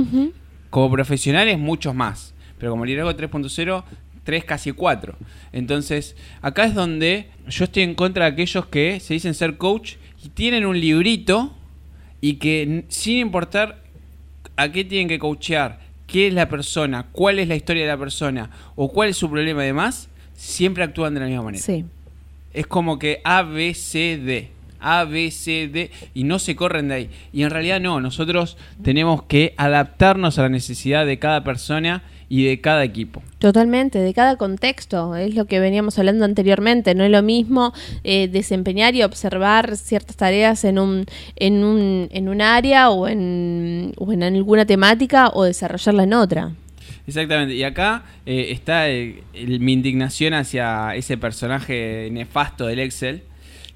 Como 0.71 0.89
profesionales 0.89 1.59
muchos 1.59 1.93
más, 1.93 2.33
pero 2.57 2.71
como 2.71 2.83
Liderazgo 2.83 3.15
3.0 3.15 3.83
tres, 4.23 4.43
casi 4.43 4.71
cuatro. 4.71 5.15
Entonces, 5.51 6.15
acá 6.41 6.65
es 6.65 6.73
donde 6.73 7.27
yo 7.47 7.65
estoy 7.65 7.83
en 7.83 7.95
contra 7.95 8.25
de 8.25 8.31
aquellos 8.31 8.65
que 8.67 8.99
se 8.99 9.13
dicen 9.13 9.33
ser 9.33 9.57
coach 9.57 9.95
y 10.23 10.29
tienen 10.29 10.65
un 10.65 10.79
librito 10.79 11.55
y 12.21 12.35
que 12.35 12.85
sin 12.89 13.17
importar 13.17 13.83
a 14.55 14.71
qué 14.71 14.83
tienen 14.83 15.07
que 15.07 15.17
coachear, 15.17 15.79
qué 16.11 16.27
es 16.27 16.33
la 16.33 16.49
persona, 16.49 17.07
cuál 17.11 17.39
es 17.39 17.47
la 17.47 17.55
historia 17.55 17.83
de 17.83 17.87
la 17.87 17.97
persona 17.97 18.49
o 18.75 18.91
cuál 18.91 19.09
es 19.09 19.17
su 19.17 19.29
problema 19.29 19.63
y 19.63 19.67
demás, 19.67 20.09
siempre 20.33 20.83
actúan 20.83 21.13
de 21.13 21.21
la 21.21 21.25
misma 21.27 21.43
manera. 21.43 21.63
Sí. 21.63 21.85
Es 22.53 22.67
como 22.67 22.99
que 22.99 23.21
A, 23.23 23.43
B, 23.43 23.73
C, 23.73 24.17
D. 24.17 24.51
A, 24.81 25.05
B, 25.05 25.31
C, 25.31 25.69
D 25.71 25.91
y 26.13 26.23
no 26.23 26.39
se 26.39 26.55
corren 26.55 26.89
de 26.89 26.95
ahí. 26.95 27.09
Y 27.31 27.43
en 27.43 27.49
realidad 27.49 27.79
no, 27.79 28.01
nosotros 28.01 28.57
tenemos 28.83 29.23
que 29.23 29.53
adaptarnos 29.55 30.37
a 30.37 30.43
la 30.43 30.49
necesidad 30.49 31.05
de 31.05 31.19
cada 31.19 31.43
persona 31.43 32.03
y 32.31 32.45
de 32.45 32.61
cada 32.61 32.85
equipo. 32.85 33.21
Totalmente, 33.39 33.99
de 33.99 34.13
cada 34.13 34.37
contexto, 34.37 35.17
es 35.17 35.35
lo 35.35 35.47
que 35.47 35.59
veníamos 35.59 35.99
hablando 35.99 36.23
anteriormente, 36.23 36.95
no 36.95 37.03
es 37.03 37.11
lo 37.11 37.21
mismo 37.21 37.73
eh, 38.05 38.29
desempeñar 38.29 38.95
y 38.95 39.03
observar 39.03 39.75
ciertas 39.75 40.15
tareas 40.15 40.63
en 40.63 40.79
un, 40.79 41.05
en 41.35 41.65
un, 41.65 42.07
en 42.09 42.29
un 42.29 42.41
área 42.41 42.89
o 42.89 43.09
en, 43.09 43.91
o 43.97 44.13
en 44.13 44.23
alguna 44.23 44.65
temática 44.65 45.29
o 45.33 45.43
desarrollarla 45.43 46.03
en 46.03 46.13
otra. 46.13 46.51
Exactamente, 47.05 47.53
y 47.53 47.63
acá 47.63 48.05
eh, 48.25 48.47
está 48.51 48.89
eh, 48.89 49.23
mi 49.59 49.73
indignación 49.73 50.33
hacia 50.33 50.95
ese 50.95 51.17
personaje 51.17 52.07
nefasto 52.13 52.65
del 52.65 52.79
Excel, 52.79 53.23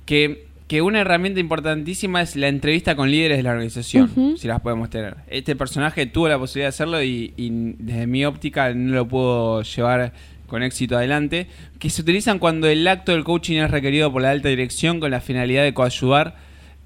que 0.06 0.48
que 0.68 0.82
una 0.82 1.02
herramienta 1.02 1.40
importantísima 1.40 2.22
es 2.22 2.36
la 2.36 2.48
entrevista 2.48 2.96
con 2.96 3.12
líderes 3.12 3.38
de 3.38 3.44
la 3.44 3.52
organización, 3.52 4.36
si 4.38 4.48
las 4.48 4.62
podemos 4.62 4.90
tener. 4.90 5.18
Este 5.28 5.56
personaje 5.56 6.08
tuvo 6.08 6.28
la 6.28 6.40
posibilidad 6.40 6.66
de 6.66 6.70
hacerlo 6.70 7.04
y, 7.04 7.34
desde 7.38 8.08
mi 8.08 8.26
óptica 8.26 8.74
no 8.74 8.96
lo 8.96 9.08
puedo 9.08 9.62
llevar 9.62 10.14
con 10.48 10.64
éxito 10.64 10.98
adelante, 10.98 11.48
que 11.80 11.90
se 11.90 12.02
utilizan 12.02 12.40
cuando 12.40 12.68
el 12.68 12.88
acto 12.88 13.12
del 13.12 13.24
coaching 13.24 13.58
es 13.58 13.72
requerido 13.72 14.12
por 14.12 14.22
la 14.22 14.32
alta 14.32 14.50
dirección 14.50 15.00
con 15.00 15.12
la 15.12 15.22
finalidad 15.22 15.64
de 15.64 15.74
coayudar 15.74 16.36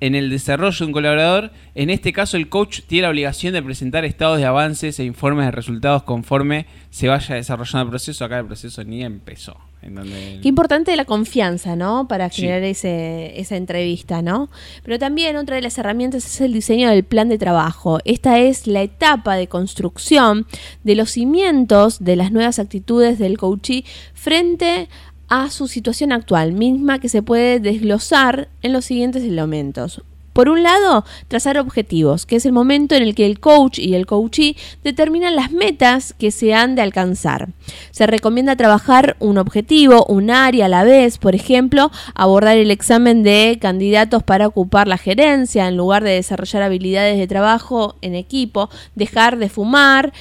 en 0.02 0.16
el 0.16 0.30
desarrollo 0.30 0.78
de 0.78 0.86
un 0.86 0.92
colaborador. 0.94 1.52
En 1.76 1.90
este 1.90 2.14
caso, 2.14 2.38
el 2.38 2.50
coach 2.50 2.82
tiene 2.88 3.04
la 3.04 3.10
obligación 3.10 3.54
de 3.54 3.62
presentar 3.62 4.06
estados 4.06 4.38
de 4.40 4.46
avances 4.46 5.00
e 5.00 5.04
informes 5.04 5.46
de 5.46 5.52
resultados 5.52 6.04
conforme 6.04 6.66
se 6.90 7.08
vaya 7.08 7.36
desarrollando 7.36 7.84
el 7.84 7.90
proceso. 7.90 8.26
Acá 8.26 8.40
el 8.40 8.46
proceso 8.46 8.84
ni 8.84 9.04
empezó. 9.04 9.69
Qué 9.82 10.48
importante 10.50 10.96
la 10.96 11.06
confianza, 11.06 11.76
¿no? 11.76 12.08
Para 12.08 12.30
generar 12.30 12.64
ese, 12.64 13.40
esa 13.40 13.56
entrevista, 13.56 14.22
¿no? 14.22 14.50
Pero 14.84 15.00
también 15.00 15.38
otra 15.38 15.56
de 15.56 15.62
las 15.62 15.78
herramientas 15.78 16.26
es 16.26 16.42
el 16.42 16.52
diseño 16.52 16.90
del 16.90 17.06
plan 17.06 17.30
de 17.30 17.38
trabajo. 17.38 18.00
Esta 18.04 18.40
es 18.40 18.68
la 18.68 18.82
etapa 18.82 19.36
de 19.36 19.48
construcción 19.48 20.48
de 20.84 20.96
los 20.96 21.12
cimientos 21.12 22.04
de 22.04 22.18
las 22.18 22.32
nuevas 22.32 22.60
actitudes 22.60 23.20
del 23.20 23.38
coachee 23.38 23.86
frente 24.14 24.90
a 25.30 25.50
su 25.50 25.68
situación 25.68 26.12
actual, 26.12 26.52
misma 26.54 27.00
que 27.00 27.08
se 27.08 27.22
puede 27.22 27.60
desglosar 27.60 28.50
en 28.62 28.74
los 28.74 28.86
siguientes 28.86 29.24
elementos. 29.24 30.02
Por 30.40 30.48
un 30.48 30.64
lado, 30.64 31.04
trazar 31.28 31.58
objetivos, 31.58 32.26
que 32.26 32.38
es 32.38 32.46
el 32.46 32.54
momento 32.54 32.96
en 32.96 33.04
el 33.04 33.14
que 33.14 33.26
el 33.26 33.42
coach 33.42 33.78
y 33.78 33.94
el 33.94 34.06
coachee 34.06 34.56
determinan 34.86 35.36
las 35.36 35.52
metas 35.52 36.14
que 36.14 36.32
se 36.32 36.54
han 36.54 36.76
de 36.76 36.82
alcanzar. 36.82 37.50
Se 37.92 38.08
recomienda 38.08 38.56
trabajar 38.56 39.18
un 39.20 39.38
objetivo, 39.38 40.06
un 40.06 40.32
área 40.32 40.68
a 40.68 40.70
la 40.70 40.86
vez, 40.86 41.18
por 41.18 41.36
ejemplo, 41.36 41.92
abordar 42.16 42.58
el 42.58 42.72
examen 42.72 43.22
de 43.22 43.58
candidatos 43.60 44.24
para 44.24 44.48
ocupar 44.48 44.88
la 44.88 44.98
gerencia 44.98 45.68
en 45.68 45.76
lugar 45.76 46.06
de 46.06 46.12
desarrollar 46.12 46.64
habilidades 46.64 47.18
de 47.18 47.28
trabajo 47.28 47.98
en 48.02 48.16
equipo, 48.16 48.70
dejar 48.96 49.40
de 49.40 49.50
fumar 49.50 50.14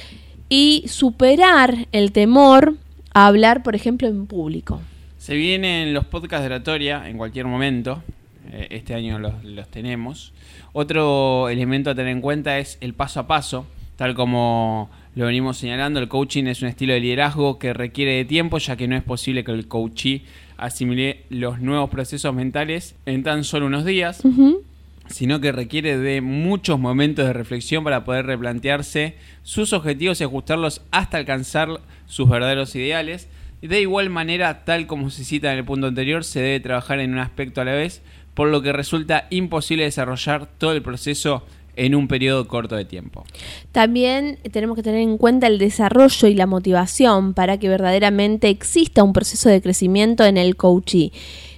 y 0.49 0.83
superar 0.89 1.87
el 1.93 2.11
temor 2.11 2.75
a 3.13 3.27
hablar, 3.27 3.63
por 3.63 3.73
ejemplo, 3.73 4.09
en 4.09 4.27
público. 4.27 4.81
Se 5.17 5.33
vienen 5.35 5.93
los 5.93 6.03
podcasts 6.03 6.41
de 6.41 6.47
oratoria 6.47 7.07
en 7.07 7.17
cualquier 7.17 7.45
momento. 7.45 8.03
Eh, 8.51 8.67
este 8.71 8.93
año 8.93 9.19
los, 9.19 9.69
tenemos. 9.69 10.33
Otro 10.73 11.49
elemento 11.49 11.89
a 11.89 11.95
tener 11.95 12.11
en 12.11 12.21
cuenta 12.21 12.57
es 12.57 12.77
el 12.81 12.93
paso 12.93 13.19
a 13.19 13.27
paso, 13.27 13.65
tal 13.95 14.15
como 14.15 14.89
lo 15.15 15.25
venimos 15.25 15.57
señalando, 15.57 15.99
el 15.99 16.07
coaching 16.07 16.45
es 16.45 16.61
un 16.61 16.69
estilo 16.69 16.93
de 16.93 16.99
liderazgo 16.99 17.59
que 17.59 17.73
requiere 17.73 18.13
de 18.13 18.25
tiempo, 18.25 18.57
ya 18.57 18.75
que 18.75 18.87
no 18.87 18.95
es 18.95 19.03
posible 19.03 19.43
que 19.43 19.51
el 19.51 19.67
coachee 19.67 20.23
asimile 20.57 21.23
los 21.29 21.59
nuevos 21.59 21.89
procesos 21.89 22.33
mentales 22.33 22.95
en 23.05 23.23
tan 23.23 23.43
solo 23.43 23.65
unos 23.65 23.85
días, 23.85 24.21
sino 25.07 25.41
que 25.41 25.51
requiere 25.51 25.97
de 25.97 26.21
muchos 26.21 26.79
momentos 26.79 27.25
de 27.25 27.33
reflexión 27.33 27.83
para 27.83 28.03
poder 28.03 28.25
replantearse 28.27 29.15
sus 29.43 29.73
objetivos 29.73 30.21
y 30.21 30.23
ajustarlos 30.23 30.81
hasta 30.91 31.17
alcanzar 31.17 31.81
sus 32.05 32.29
verdaderos 32.29 32.75
ideales. 32.75 33.27
De 33.61 33.81
igual 33.81 34.09
manera, 34.09 34.63
tal 34.63 34.87
como 34.87 35.09
se 35.09 35.25
cita 35.25 35.51
en 35.51 35.59
el 35.59 35.65
punto 35.65 35.87
anterior, 35.87 36.23
se 36.23 36.39
debe 36.39 36.59
trabajar 36.61 36.99
en 36.99 37.11
un 37.11 37.19
aspecto 37.19 37.59
a 37.59 37.65
la 37.65 37.73
vez, 37.73 38.01
por 38.39 38.47
lo 38.47 38.61
que 38.61 38.71
resulta 38.71 39.27
imposible 39.31 39.83
desarrollar 39.83 40.47
todo 40.57 40.71
el 40.71 40.81
proceso 40.81 41.43
en 41.75 41.93
un 41.93 42.07
periodo 42.07 42.47
corto 42.47 42.77
de 42.77 42.85
tiempo. 42.85 43.25
También 43.73 44.39
tenemos 44.53 44.77
que 44.77 44.81
tener 44.81 45.01
en 45.01 45.17
cuenta 45.17 45.47
el 45.47 45.57
desarrollo 45.57 46.25
y 46.25 46.35
la 46.35 46.45
motivación 46.45 47.33
para 47.33 47.57
que 47.57 47.67
verdaderamente 47.67 48.47
exista 48.47 49.03
un 49.03 49.11
proceso 49.11 49.49
de 49.49 49.61
crecimiento 49.61 50.23
en 50.23 50.37
el 50.37 50.55
coachee. 50.55 51.11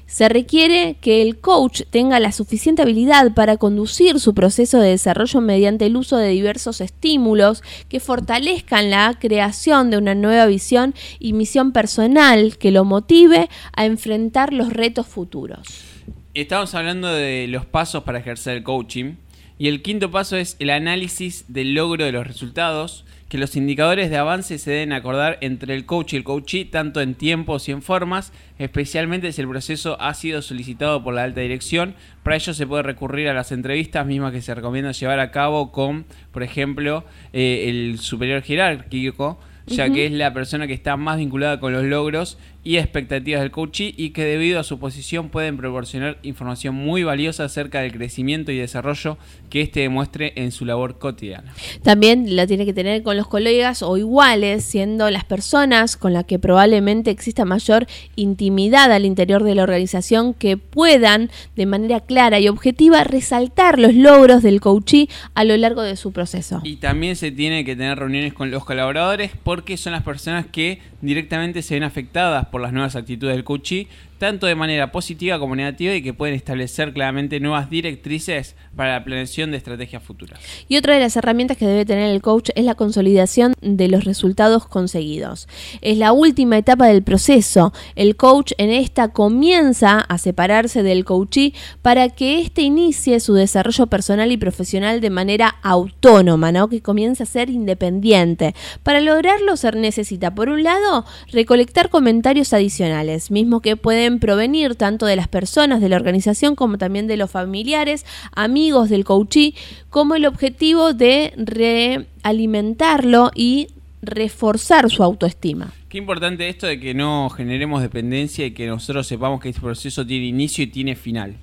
Se 0.08 0.28
requiere 0.28 0.96
que 1.00 1.22
el 1.22 1.38
coach 1.38 1.84
tenga 1.92 2.20
la 2.20 2.32
suficiente 2.32 2.82
habilidad 2.82 3.36
para 3.36 3.58
conducir 3.58 4.20
su 4.20 4.34
proceso 4.34 4.80
de 4.80 4.90
desarrollo 4.90 5.40
mediante 5.40 5.86
el 5.86 5.96
uso 5.96 6.18
de 6.18 6.30
diversos 6.30 6.82
estímulos 6.82 7.62
que 7.90 8.00
fortalezcan 8.00 8.90
la 8.90 9.20
creación 9.20 9.92
de 9.92 9.98
una 9.98 10.16
nueva 10.16 10.48
visión 10.48 10.96
y 11.20 11.34
misión 11.34 11.74
personal 11.74 12.58
que 12.58 12.72
lo 12.72 12.86
motive 12.86 13.50
a 13.76 13.86
enfrentar 13.86 14.52
los 14.52 14.74
retos 14.74 15.06
futuros. 15.06 15.91
Estamos 16.34 16.74
hablando 16.76 17.14
de 17.14 17.46
los 17.50 17.66
pasos 17.66 18.04
para 18.04 18.20
ejercer 18.20 18.56
el 18.56 18.64
coaching. 18.64 19.16
Y 19.58 19.68
el 19.68 19.82
quinto 19.82 20.12
paso 20.12 20.38
es 20.38 20.56
el 20.60 20.70
análisis 20.70 21.44
del 21.50 21.74
logro 21.74 22.06
de 22.06 22.14
los 22.14 22.26
resultados, 22.26 23.04
que 23.28 23.38
los 23.38 23.58
indicadores 23.58 24.10
de 24.10 24.16
avance 24.16 24.58
se 24.58 24.72
deben 24.72 24.94
acordar 24.94 25.38
entre 25.42 25.76
el 25.76 25.86
coach 25.86 26.14
y 26.14 26.16
el 26.16 26.24
coachee, 26.24 26.64
tanto 26.64 27.02
en 27.02 27.16
tiempos 27.16 27.68
y 27.68 27.74
en 27.74 27.82
formas, 27.82 28.32
especialmente 28.60 29.34
si 29.34 29.42
el 29.42 29.50
proceso 29.50 30.00
ha 30.00 30.14
sido 30.14 30.42
solicitado 30.42 31.04
por 31.04 31.14
la 31.14 31.24
alta 31.24 31.42
dirección. 31.42 31.96
Para 32.24 32.38
ello 32.38 32.54
se 32.54 32.66
puede 32.66 32.84
recurrir 32.84 33.28
a 33.28 33.34
las 33.34 33.52
entrevistas 33.52 34.08
mismas 34.08 34.32
que 34.32 34.42
se 34.42 34.56
recomienda 34.56 34.94
llevar 34.94 35.20
a 35.20 35.32
cabo 35.32 35.74
con, 35.74 36.06
por 36.32 36.44
ejemplo, 36.44 37.04
eh, 37.34 37.66
el 37.68 38.00
superior 38.00 38.42
jerárquico, 38.42 39.38
ya 39.68 39.92
que 39.92 40.06
es 40.06 40.12
la 40.12 40.34
persona 40.34 40.66
que 40.66 40.74
está 40.74 40.98
más 40.98 41.18
vinculada 41.18 41.60
con 41.60 41.74
los 41.74 41.84
logros 41.84 42.38
y 42.64 42.78
expectativas 42.78 43.42
del 43.42 43.52
coachee 43.52 43.94
y 43.98 44.12
que 44.12 44.24
debido 44.24 44.60
a 44.60 44.64
su 44.64 44.80
posición 44.80 45.30
pueden 45.30 45.58
proporcionar 45.58 46.20
información 46.24 46.76
muy 46.76 47.04
valiosa 47.04 47.46
acerca 47.46 47.82
del 47.82 47.92
crecimiento 47.92 48.52
y 48.52 48.58
desarrollo 48.58 49.18
que 49.50 49.62
éste 49.62 49.82
demuestre 49.82 50.34
en 50.36 50.52
su 50.52 50.66
labor 50.66 51.00
cotidiana. 51.00 51.54
También 51.84 52.36
la 52.36 52.46
tiene 52.48 52.66
que 52.66 52.74
tener 52.74 53.04
con 53.04 53.18
los 53.18 53.28
colegas 53.28 53.82
o 53.82 53.98
iguales, 53.98 54.64
siendo 54.64 55.10
las 55.10 55.26
personas 55.26 55.98
con 55.98 56.14
las 56.14 56.26
que 56.26 56.40
probablemente 56.40 57.12
exista 57.12 57.46
mayor 57.46 57.88
intimidad 58.16 58.92
al 58.92 59.06
interior 59.06 59.44
de 59.44 59.56
la 59.56 59.64
organización 59.64 60.34
que 60.34 60.58
puedan 60.58 61.32
de 61.56 61.66
manera 61.66 62.00
clara 62.00 62.40
y 62.40 62.48
objetiva 62.48 63.04
resaltar 63.04 63.80
los 63.80 63.94
logros 63.94 64.44
del 64.44 64.62
coachee 64.62 65.10
a 65.34 65.44
lo 65.44 65.58
largo 65.58 65.82
de 65.82 65.96
su 65.96 66.12
proceso. 66.12 66.62
Y 66.64 66.78
también 66.78 67.16
se 67.16 67.32
tiene 67.32 67.66
que 67.66 67.76
tener 67.76 67.98
reuniones 67.98 68.34
con 68.34 68.52
los 68.52 68.64
colaboradores 68.66 69.32
porque 69.44 69.78
son 69.78 69.94
las 69.94 70.04
personas 70.04 70.46
que 70.46 70.80
directamente 71.02 71.62
se 71.62 71.74
ven 71.74 71.84
afectadas 71.84 72.48
por 72.52 72.62
las 72.62 72.74
nuevas 72.74 72.96
actitudes 72.96 73.36
del 73.36 73.44
coachee 73.44 73.88
tanto 74.22 74.46
de 74.46 74.54
manera 74.54 74.92
positiva 74.92 75.40
como 75.40 75.56
negativa 75.56 75.96
y 75.96 76.04
que 76.04 76.14
pueden 76.14 76.36
establecer 76.36 76.94
claramente 76.94 77.40
nuevas 77.40 77.72
directrices 77.72 78.56
para 78.76 78.94
la 78.94 79.04
planeación 79.04 79.50
de 79.50 79.58
estrategias 79.58 80.04
futuras. 80.04 80.40
Y 80.70 80.78
otra 80.78 80.94
de 80.94 81.00
las 81.00 81.16
herramientas 81.16 81.58
que 81.58 81.66
debe 81.66 81.86
tener 81.86 82.12
el 82.12 82.22
coach 82.22 82.52
es 82.54 82.64
la 82.64 82.76
consolidación 82.76 83.56
de 83.62 83.88
los 83.88 84.04
resultados 84.04 84.68
conseguidos. 84.68 85.48
Es 85.82 85.98
la 85.98 86.12
última 86.12 86.60
etapa 86.60 86.86
del 86.86 87.02
proceso. 87.02 87.74
El 87.96 88.16
coach 88.16 88.52
en 88.60 88.70
esta 88.70 89.08
comienza 89.08 90.02
a 90.02 90.20
separarse 90.20 90.84
del 90.84 91.04
coachee 91.04 91.56
para 91.82 92.08
que 92.10 92.42
éste 92.42 92.62
inicie 92.62 93.20
su 93.22 93.34
desarrollo 93.34 93.88
personal 93.88 94.32
y 94.32 94.38
profesional 94.38 95.02
de 95.02 95.10
manera 95.10 95.56
autónoma, 95.64 96.52
¿no? 96.52 96.70
que 96.70 96.84
comience 96.84 97.24
a 97.24 97.26
ser 97.26 97.50
independiente. 97.50 98.54
Para 98.84 99.02
lograrlo 99.02 99.58
se 99.58 99.72
necesita, 99.72 100.36
por 100.36 100.50
un 100.50 100.62
lado, 100.62 101.06
recolectar 101.32 101.90
comentarios 101.90 102.54
adicionales, 102.54 103.32
mismo 103.32 103.62
que 103.62 103.78
pueden 103.78 104.11
provenir 104.20 104.76
tanto 104.76 105.06
de 105.06 105.16
las 105.16 105.28
personas 105.28 105.82
de 105.82 105.90
la 105.90 105.96
organización 105.96 106.56
como 106.56 106.78
también 106.78 107.08
de 107.08 107.18
los 107.18 107.32
familiares, 107.32 108.06
amigos 108.34 108.90
del 108.90 109.04
coachee, 109.04 109.56
como 109.90 110.16
el 110.16 110.26
objetivo 110.26 110.94
de 110.94 111.34
realimentarlo 111.38 113.32
y 113.36 113.68
reforzar 114.02 114.90
su 114.90 115.04
autoestima. 115.04 115.74
Qué 115.90 115.98
importante 115.98 116.50
esto 116.50 116.68
de 116.68 116.80
que 116.80 116.94
no 116.94 117.30
generemos 117.30 117.82
dependencia 117.82 118.46
y 118.46 118.52
que 118.52 118.68
nosotros 118.68 119.06
sepamos 119.06 119.40
que 119.42 119.50
este 119.50 119.62
proceso 119.62 120.06
tiene 120.06 120.26
inicio 120.26 120.64
y 120.64 120.68
tiene 120.68 120.96
final. 120.96 121.36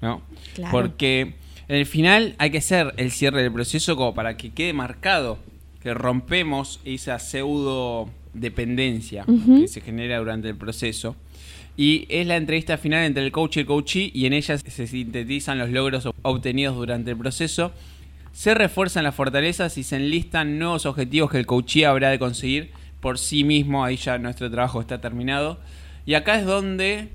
¿no? 0.00 0.22
Porque 0.70 1.34
en 1.68 1.76
el 1.76 1.86
final 1.86 2.34
hay 2.38 2.50
que 2.50 2.58
hacer 2.58 2.94
el 2.96 3.10
cierre 3.10 3.42
del 3.42 3.52
proceso 3.52 3.96
como 3.96 4.14
para 4.14 4.36
que 4.36 4.50
quede 4.50 4.72
marcado 4.72 5.38
que 5.82 5.94
rompemos 5.94 6.80
esa 6.84 7.18
pseudo 7.18 8.10
dependencia 8.34 9.24
que 9.26 9.68
se 9.68 9.80
genera 9.80 10.18
durante 10.18 10.48
el 10.48 10.56
proceso. 10.56 11.16
Y 11.76 12.06
es 12.08 12.26
la 12.26 12.36
entrevista 12.36 12.76
final 12.76 13.04
entre 13.04 13.24
el 13.24 13.32
coach 13.32 13.56
y 13.56 13.60
el 13.60 13.66
coachee 13.66 14.10
y 14.14 14.26
en 14.26 14.32
ella 14.32 14.58
se 14.58 14.86
sintetizan 14.86 15.58
los 15.58 15.70
logros 15.70 16.08
obtenidos 16.22 16.76
durante 16.76 17.12
el 17.12 17.16
proceso, 17.16 17.72
se 18.32 18.54
refuerzan 18.54 19.04
las 19.04 19.14
fortalezas 19.14 19.76
y 19.78 19.82
se 19.82 19.96
enlistan 19.96 20.58
nuevos 20.58 20.86
objetivos 20.86 21.30
que 21.30 21.38
el 21.38 21.46
coachee 21.46 21.84
habrá 21.84 22.10
de 22.10 22.18
conseguir 22.18 22.70
por 23.00 23.18
sí 23.18 23.44
mismo. 23.44 23.84
Ahí 23.84 23.96
ya 23.96 24.18
nuestro 24.18 24.50
trabajo 24.50 24.80
está 24.80 25.00
terminado. 25.00 25.58
Y 26.06 26.14
acá 26.14 26.38
es 26.38 26.46
donde 26.46 27.08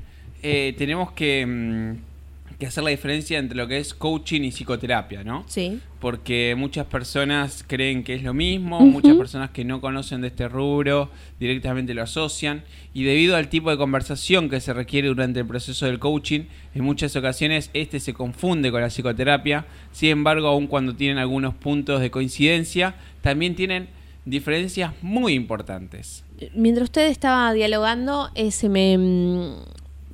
eh, 0.44 0.74
tenemos 0.78 1.12
que... 1.12 1.46
Mm, 1.46 2.15
que 2.60 2.66
hacer 2.66 2.84
la 2.84 2.90
diferencia 2.90 3.38
entre 3.38 3.58
lo 3.58 3.68
que 3.68 3.78
es 3.78 3.94
coaching 3.94 4.42
y 4.42 4.52
psicoterapia, 4.52 5.24
¿no? 5.24 5.44
Sí. 5.48 5.80
Porque 6.00 6.56
muchas 6.58 6.86
personas 6.86 7.64
creen 7.68 8.04
que 8.04 8.14
es 8.14 8.24
lo 8.24 8.34
mismo, 8.34 8.80
muchas 8.80 9.16
personas 9.18 9.50
que 9.50 9.66
no 9.66 9.82
conocen 9.82 10.22
de 10.22 10.28
este 10.28 10.48
rubro 10.48 11.10
directamente 11.40 11.94
lo 11.94 12.04
asocian 12.04 12.64
y 12.94 13.04
debido 13.04 13.36
al 13.36 13.50
tipo 13.50 13.72
de 13.72 13.78
conversación 13.78 14.50
que 14.50 14.62
se 14.62 14.74
requiere 14.74 15.08
durante 15.08 15.40
el 15.40 15.48
proceso 15.48 15.86
del 15.86 16.00
coaching, 16.00 16.42
en 16.74 16.84
muchas 16.84 17.16
ocasiones 17.16 17.70
este 17.74 18.00
se 18.00 18.14
confunde 18.14 18.72
con 18.72 18.82
la 18.82 18.90
psicoterapia, 18.90 19.66
sin 19.92 20.10
embargo, 20.10 20.48
aun 20.48 20.68
cuando 20.68 20.96
tienen 20.96 21.18
algunos 21.18 21.56
puntos 21.56 22.02
de 22.02 22.12
coincidencia, 22.12 22.96
también 23.22 23.56
tienen 23.56 23.90
diferencias 24.26 24.94
muy 25.02 25.34
importantes. 25.34 26.24
Mientras 26.54 26.86
usted 26.86 27.08
estaba 27.08 27.54
dialogando, 27.54 28.30
ese 28.36 28.70
me 28.70 28.98
mm, 28.98 29.56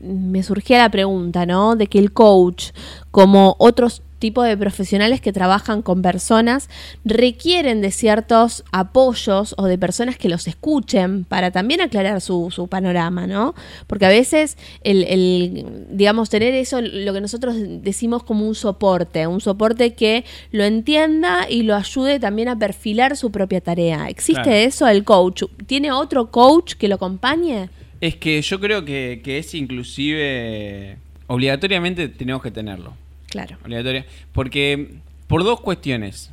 me 0.01 0.43
surgía 0.43 0.79
la 0.79 0.89
pregunta, 0.89 1.45
¿no? 1.45 1.75
De 1.75 1.87
que 1.87 1.99
el 1.99 2.11
coach, 2.11 2.71
como 3.11 3.55
otros 3.59 4.01
tipos 4.21 4.45
de 4.45 4.55
profesionales 4.55 5.19
que 5.19 5.33
trabajan 5.33 5.81
con 5.81 6.03
personas, 6.03 6.69
requieren 7.03 7.81
de 7.81 7.89
ciertos 7.91 8.63
apoyos 8.71 9.55
o 9.57 9.65
de 9.65 9.79
personas 9.79 10.15
que 10.15 10.29
los 10.29 10.47
escuchen 10.47 11.25
para 11.25 11.49
también 11.49 11.81
aclarar 11.81 12.21
su, 12.21 12.51
su 12.51 12.67
panorama, 12.67 13.25
¿no? 13.25 13.55
Porque 13.87 14.05
a 14.05 14.09
veces 14.09 14.57
el, 14.83 15.03
el, 15.05 15.87
digamos, 15.89 16.29
tener 16.29 16.53
eso, 16.53 16.81
lo 16.81 17.13
que 17.13 17.19
nosotros 17.19 17.55
decimos 17.57 18.23
como 18.23 18.47
un 18.47 18.53
soporte, 18.53 19.25
un 19.25 19.41
soporte 19.41 19.95
que 19.95 20.23
lo 20.51 20.63
entienda 20.63 21.49
y 21.49 21.63
lo 21.63 21.75
ayude 21.75 22.19
también 22.19 22.47
a 22.47 22.59
perfilar 22.59 23.17
su 23.17 23.31
propia 23.31 23.59
tarea. 23.59 24.07
¿Existe 24.07 24.65
eso 24.65 24.87
el 24.87 25.03
coach? 25.03 25.45
¿Tiene 25.65 25.91
otro 25.91 26.29
coach 26.29 26.75
que 26.75 26.87
lo 26.87 26.95
acompañe? 26.95 27.69
Es 28.01 28.15
que 28.15 28.41
yo 28.41 28.59
creo 28.59 28.83
que, 28.83 29.21
es 29.25 29.53
inclusive 29.53 30.97
obligatoriamente 31.27 32.09
tenemos 32.09 32.41
que 32.41 32.51
tenerlo. 32.51 32.95
Claro. 33.29 33.57
Obligatoria. 33.63 34.05
Porque 34.33 34.95
por 35.27 35.43
dos 35.43 35.61
cuestiones. 35.61 36.31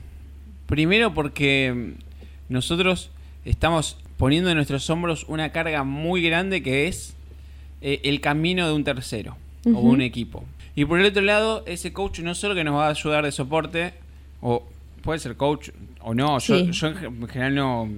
Primero 0.67 1.15
porque 1.15 1.93
nosotros 2.49 3.11
estamos 3.45 3.99
poniendo 4.17 4.51
en 4.51 4.57
nuestros 4.57 4.89
hombros 4.91 5.25
una 5.29 5.53
carga 5.53 5.85
muy 5.85 6.23
grande 6.23 6.63
que 6.63 6.89
es 6.89 7.15
eh, 7.81 8.01
el 8.05 8.21
camino 8.21 8.67
de 8.67 8.73
un 8.73 8.85
tercero 8.85 9.37
o 9.67 9.79
un 9.79 10.01
equipo. 10.01 10.45
Y 10.75 10.85
por 10.85 11.01
el 11.01 11.07
otro 11.07 11.23
lado, 11.23 11.65
ese 11.67 11.93
coach 11.93 12.21
no 12.21 12.35
solo 12.35 12.55
que 12.55 12.65
nos 12.65 12.75
va 12.75 12.87
a 12.87 12.91
ayudar 12.91 13.25
de 13.25 13.33
soporte, 13.33 13.95
o 14.41 14.67
puede 15.03 15.19
ser 15.19 15.37
coach 15.37 15.71
o 16.01 16.15
no, 16.15 16.39
yo, 16.39 16.71
yo 16.71 16.89
en 16.89 17.29
general 17.29 17.55
no 17.55 17.89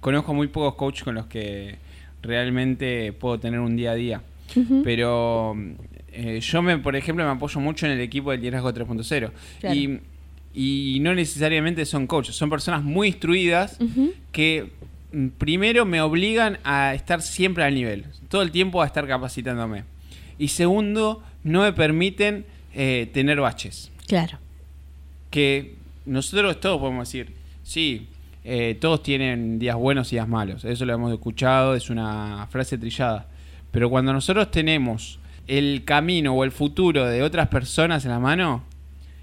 conozco 0.00 0.34
muy 0.34 0.48
pocos 0.48 0.74
coaches 0.74 1.04
con 1.04 1.14
los 1.14 1.26
que 1.26 1.76
realmente 2.22 3.12
puedo 3.12 3.38
tener 3.38 3.60
un 3.60 3.76
día 3.76 3.92
a 3.92 3.94
día. 3.94 4.22
Pero 4.82 5.56
eh, 6.12 6.40
yo, 6.40 6.62
me, 6.62 6.78
por 6.78 6.96
ejemplo, 6.96 7.24
me 7.24 7.30
apoyo 7.30 7.60
mucho 7.60 7.86
en 7.86 7.92
el 7.92 8.00
equipo 8.00 8.30
del 8.32 8.40
liderazgo 8.40 8.72
3.0. 8.72 9.30
Y, 9.72 10.00
y, 10.52 11.00
no 11.00 11.14
necesariamente 11.14 11.86
son 11.86 12.06
coaches, 12.06 12.34
son 12.34 12.50
personas 12.50 12.82
muy 12.82 13.08
instruidas 13.08 13.78
que 14.32 14.72
mm, 15.12 15.28
primero 15.38 15.84
me 15.84 16.00
obligan 16.00 16.58
a 16.64 16.94
estar 16.94 17.22
siempre 17.22 17.62
al 17.62 17.74
nivel, 17.74 18.06
todo 18.28 18.42
el 18.42 18.50
tiempo 18.50 18.82
a 18.82 18.86
estar 18.86 19.06
capacitándome. 19.06 19.84
Y 20.38 20.48
segundo, 20.48 21.22
no 21.44 21.62
me 21.62 21.72
permiten 21.72 22.44
eh, 22.74 23.08
tener 23.12 23.40
baches. 23.40 23.90
Claro. 24.06 24.38
Que 25.30 25.76
nosotros 26.06 26.58
todos 26.58 26.80
podemos 26.80 27.08
decir, 27.08 27.34
sí, 27.62 28.08
eh, 28.44 28.76
todos 28.80 29.02
tienen 29.02 29.58
días 29.58 29.76
buenos 29.76 30.12
y 30.12 30.16
días 30.16 30.28
malos. 30.28 30.64
Eso 30.64 30.84
lo 30.84 30.94
hemos 30.94 31.12
escuchado, 31.12 31.74
es 31.74 31.90
una 31.90 32.46
frase 32.50 32.78
trillada. 32.78 33.26
Pero 33.70 33.90
cuando 33.90 34.12
nosotros 34.12 34.50
tenemos 34.50 35.18
el 35.46 35.84
camino 35.84 36.34
o 36.34 36.44
el 36.44 36.52
futuro 36.52 37.06
de 37.06 37.22
otras 37.22 37.48
personas 37.48 38.04
en 38.04 38.10
la 38.10 38.18
mano, 38.18 38.62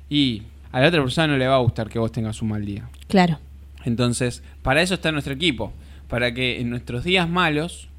y 0.10 0.44
a 0.72 0.82
la 0.82 0.88
otra 0.88 1.02
persona 1.02 1.28
no 1.28 1.38
le 1.38 1.48
va 1.48 1.56
a 1.56 1.60
gustar 1.60 1.90
que 1.90 2.00
vos 2.00 2.12
tengas 2.12 2.42
un 2.42 2.50
mal 2.50 2.66
día. 2.66 2.90
Claro. 3.08 3.40
Entonces, 3.86 4.44
para 4.62 4.82
eso 4.82 4.94
está 4.94 5.12
nuestro 5.12 5.34
equipo. 5.34 5.74
Para 6.08 6.34
que 6.34 6.62
en 6.62 6.70
nuestros 6.70 7.04
días 7.04 7.28
malos, 7.30 7.90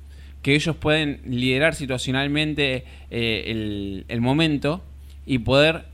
que 0.42 0.54
ellos 0.54 0.76
pueden 0.76 1.20
liderar 1.26 1.74
situacionalmente 1.74 2.84
eh, 3.10 3.44
el, 3.48 4.04
el 4.08 4.20
momento 4.20 4.82
y 5.26 5.40
poder 5.40 5.84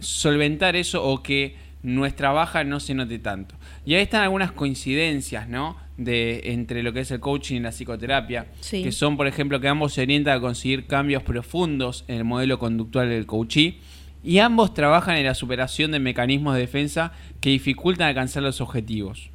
solventar 0.00 0.76
eso 0.76 1.04
o 1.04 1.22
que 1.22 1.56
nuestra 1.82 2.30
baja 2.32 2.64
no 2.64 2.80
se 2.80 2.94
note 2.94 3.18
tanto. 3.18 3.54
Y 3.84 3.94
ahí 3.94 4.02
están 4.02 4.22
algunas 4.22 4.52
coincidencias, 4.52 5.48
¿no? 5.48 5.76
De, 5.96 6.52
entre 6.52 6.82
lo 6.82 6.92
que 6.92 7.00
es 7.00 7.10
el 7.10 7.20
coaching 7.20 7.56
y 7.56 7.60
la 7.60 7.72
psicoterapia, 7.72 8.46
que 8.70 8.92
son, 8.92 9.16
por 9.16 9.26
ejemplo, 9.26 9.60
que 9.60 9.68
ambos 9.68 9.94
se 9.94 10.02
orientan 10.02 10.38
a 10.38 10.40
conseguir 10.40 10.86
cambios 10.86 11.22
profundos 11.22 12.04
en 12.06 12.16
el 12.16 12.24
modelo 12.24 12.58
conductual 12.58 13.08
del 13.08 13.26
coachee 13.26 13.80
y 14.22 14.38
ambos 14.38 14.74
trabajan 14.74 15.16
en 15.16 15.26
la 15.26 15.34
superación 15.34 15.90
de 15.90 15.98
mecanismos 16.00 16.54
de 16.54 16.60
defensa 16.60 17.12
que 17.40 17.50
dificultan 17.50 18.08
alcanzar 18.08 18.42
los 18.42 18.60
objetivos. 18.60 19.30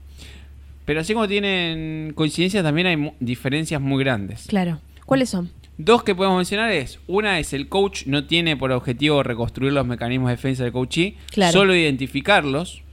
Pero 0.85 0.99
así 0.99 1.13
como 1.13 1.27
tienen 1.27 2.13
coincidencias, 2.15 2.63
también 2.63 2.87
hay 2.87 3.13
diferencias 3.19 3.81
muy 3.81 4.03
grandes. 4.03 4.45
Claro. 4.47 4.79
¿Cuáles 5.05 5.29
son? 5.29 5.49
Dos 5.77 6.03
que 6.03 6.13
podemos 6.13 6.37
mencionar 6.37 6.71
es, 6.71 6.99
una 7.07 7.39
es 7.39 7.51
el 7.53 7.67
coach 7.67 8.05
no 8.05 8.25
tiene 8.25 8.55
por 8.55 8.71
objetivo 8.71 9.23
reconstruir 9.23 9.73
los 9.73 9.85
mecanismos 9.87 10.29
de 10.29 10.35
defensa 10.35 10.63
del 10.63 10.71
coachee, 10.71 11.17
solo 11.51 11.75
identificarlos, 11.75 12.83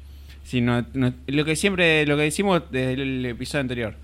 sino 0.45 0.87
lo 0.95 1.45
que 1.45 1.57
siempre, 1.57 2.07
lo 2.07 2.17
que 2.17 2.23
decimos 2.23 2.63
desde 2.71 2.95
el 2.95 3.27
episodio 3.27 3.61
anterior. 3.61 3.97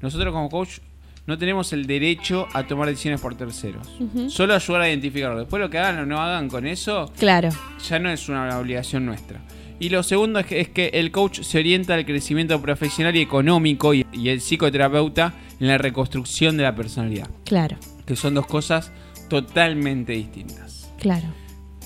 Nosotros 0.00 0.32
como 0.32 0.48
coach 0.48 0.78
no 1.26 1.36
tenemos 1.36 1.74
el 1.74 1.86
derecho 1.86 2.48
a 2.54 2.66
tomar 2.66 2.88
decisiones 2.88 3.20
por 3.20 3.36
terceros. 3.36 3.86
Solo 4.28 4.54
ayudar 4.54 4.80
a 4.80 4.88
identificarlo. 4.88 5.38
Después 5.38 5.60
lo 5.60 5.68
que 5.68 5.78
hagan 5.78 5.98
o 6.00 6.06
no 6.06 6.20
hagan 6.20 6.48
con 6.48 6.66
eso, 6.66 7.12
claro. 7.18 7.50
ya 7.86 7.98
no 7.98 8.10
es 8.10 8.28
una 8.30 8.58
obligación 8.58 9.04
nuestra. 9.04 9.40
Y 9.78 9.90
lo 9.90 10.02
segundo 10.02 10.38
es 10.38 10.46
que, 10.46 10.90
el 10.94 11.10
coach 11.10 11.42
se 11.42 11.58
orienta 11.58 11.94
al 11.94 12.06
crecimiento 12.06 12.60
profesional 12.62 13.14
y 13.14 13.20
económico 13.20 13.92
y 13.92 14.04
el 14.28 14.40
psicoterapeuta 14.40 15.34
en 15.60 15.68
la 15.68 15.76
reconstrucción 15.76 16.56
de 16.56 16.62
la 16.62 16.74
personalidad. 16.74 17.28
Claro 17.44 17.76
que 18.06 18.16
son 18.16 18.34
dos 18.34 18.46
cosas 18.46 18.92
totalmente 19.28 20.12
distintas. 20.12 20.90
Claro. 20.98 21.26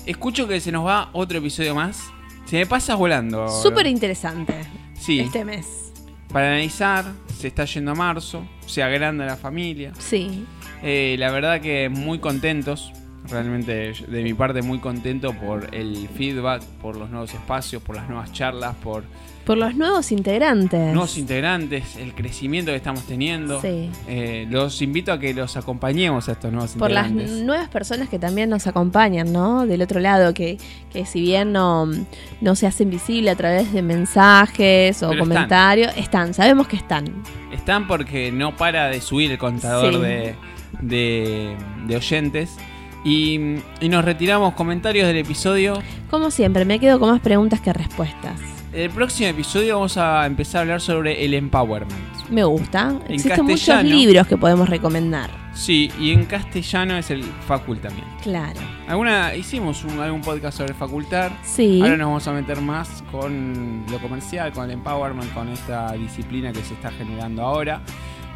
Escucho 0.05 0.47
que 0.47 0.59
se 0.59 0.71
nos 0.71 0.85
va 0.85 1.09
otro 1.13 1.39
episodio 1.39 1.75
más. 1.75 2.11
Se 2.45 2.57
me 2.57 2.65
pasa 2.65 2.95
volando. 2.95 3.49
Súper 3.49 3.87
interesante. 3.87 4.53
Sí. 4.93 5.19
Este 5.19 5.43
mes. 5.43 5.91
Para 6.31 6.47
analizar, 6.47 7.05
se 7.37 7.47
está 7.47 7.65
yendo 7.65 7.91
a 7.91 7.95
marzo, 7.95 8.45
se 8.65 8.83
agranda 8.83 9.25
la 9.25 9.37
familia. 9.37 9.93
Sí. 9.97 10.45
Eh, 10.83 11.15
la 11.19 11.31
verdad 11.31 11.61
que 11.61 11.89
muy 11.89 12.19
contentos. 12.19 12.91
Realmente 13.29 13.93
de 14.07 14.23
mi 14.23 14.33
parte 14.33 14.61
muy 14.61 14.79
contento 14.79 15.33
por 15.33 15.73
el 15.75 16.07
feedback, 16.09 16.63
por 16.81 16.95
los 16.95 17.09
nuevos 17.09 17.33
espacios, 17.33 17.81
por 17.81 17.95
las 17.95 18.07
nuevas 18.07 18.31
charlas, 18.31 18.75
por 18.75 19.03
por 19.47 19.57
los 19.57 19.75
nuevos 19.75 20.11
integrantes. 20.11 20.93
Nuevos 20.93 21.17
integrantes, 21.17 21.95
el 21.95 22.13
crecimiento 22.13 22.71
que 22.71 22.75
estamos 22.75 23.03
teniendo. 23.03 23.61
Sí. 23.61 23.89
Eh, 24.05 24.45
los 24.49 24.81
invito 24.81 25.13
a 25.13 25.19
que 25.19 25.33
los 25.33 25.55
acompañemos 25.55 26.27
a 26.27 26.33
estos 26.33 26.51
nuevos 26.51 26.75
integrantes. 26.75 27.29
Por 27.29 27.31
las 27.31 27.45
nuevas 27.45 27.69
personas 27.69 28.09
que 28.09 28.19
también 28.19 28.49
nos 28.49 28.67
acompañan, 28.67 29.31
¿no? 29.31 29.65
Del 29.65 29.81
otro 29.81 30.01
lado, 30.01 30.33
que, 30.33 30.57
que 30.91 31.05
si 31.05 31.21
bien 31.21 31.53
no, 31.53 31.89
no 32.41 32.55
se 32.57 32.67
hacen 32.67 32.89
visibles 32.89 33.35
a 33.35 33.37
través 33.37 33.71
de 33.71 33.81
mensajes 33.81 35.01
o 35.01 35.17
comentarios, 35.17 35.95
están. 35.95 36.33
sabemos 36.33 36.67
que 36.67 36.75
están. 36.75 37.05
Están 37.53 37.87
porque 37.87 38.33
no 38.33 38.57
para 38.57 38.89
de 38.89 38.99
subir 38.99 39.31
el 39.31 39.37
contador 39.37 39.99
de, 39.99 40.35
de, 40.81 41.55
de 41.87 41.95
oyentes. 41.95 42.57
Y, 43.07 43.61
y, 43.79 43.89
nos 43.89 44.03
retiramos 44.03 44.53
comentarios 44.53 45.07
del 45.07 45.17
episodio. 45.17 45.81
Como 46.09 46.29
siempre, 46.29 46.65
me 46.65 46.77
quedo 46.79 46.99
con 46.99 47.09
más 47.09 47.21
preguntas 47.21 47.61
que 47.61 47.71
respuestas 47.71 48.41
el 48.77 48.91
próximo 48.91 49.29
episodio 49.29 49.75
vamos 49.75 49.97
a 49.97 50.25
empezar 50.25 50.59
a 50.59 50.61
hablar 50.61 50.81
sobre 50.81 51.25
el 51.25 51.33
empowerment. 51.33 52.29
Me 52.29 52.43
gusta. 52.43 52.99
En 53.07 53.15
Existen 53.15 53.45
muchos 53.45 53.83
libros 53.83 54.27
que 54.27 54.37
podemos 54.37 54.69
recomendar. 54.69 55.31
Sí, 55.53 55.91
y 55.99 56.11
en 56.11 56.25
castellano 56.25 56.95
es 56.97 57.09
el 57.09 57.23
Facul 57.23 57.79
también. 57.79 58.05
Claro. 58.21 58.59
Alguna, 58.87 59.33
hicimos 59.35 59.83
un, 59.83 59.99
algún 59.99 60.21
podcast 60.21 60.59
sobre 60.59 60.75
facultar. 60.75 61.31
Sí. 61.43 61.81
Ahora 61.81 61.97
nos 61.97 62.07
vamos 62.07 62.27
a 62.27 62.33
meter 62.33 62.61
más 62.61 63.03
con 63.11 63.83
lo 63.89 63.99
comercial, 63.99 64.51
con 64.51 64.65
el 64.65 64.71
empowerment, 64.71 65.33
con 65.33 65.49
esta 65.49 65.93
disciplina 65.93 66.51
que 66.51 66.61
se 66.61 66.75
está 66.75 66.91
generando 66.91 67.41
ahora. 67.41 67.81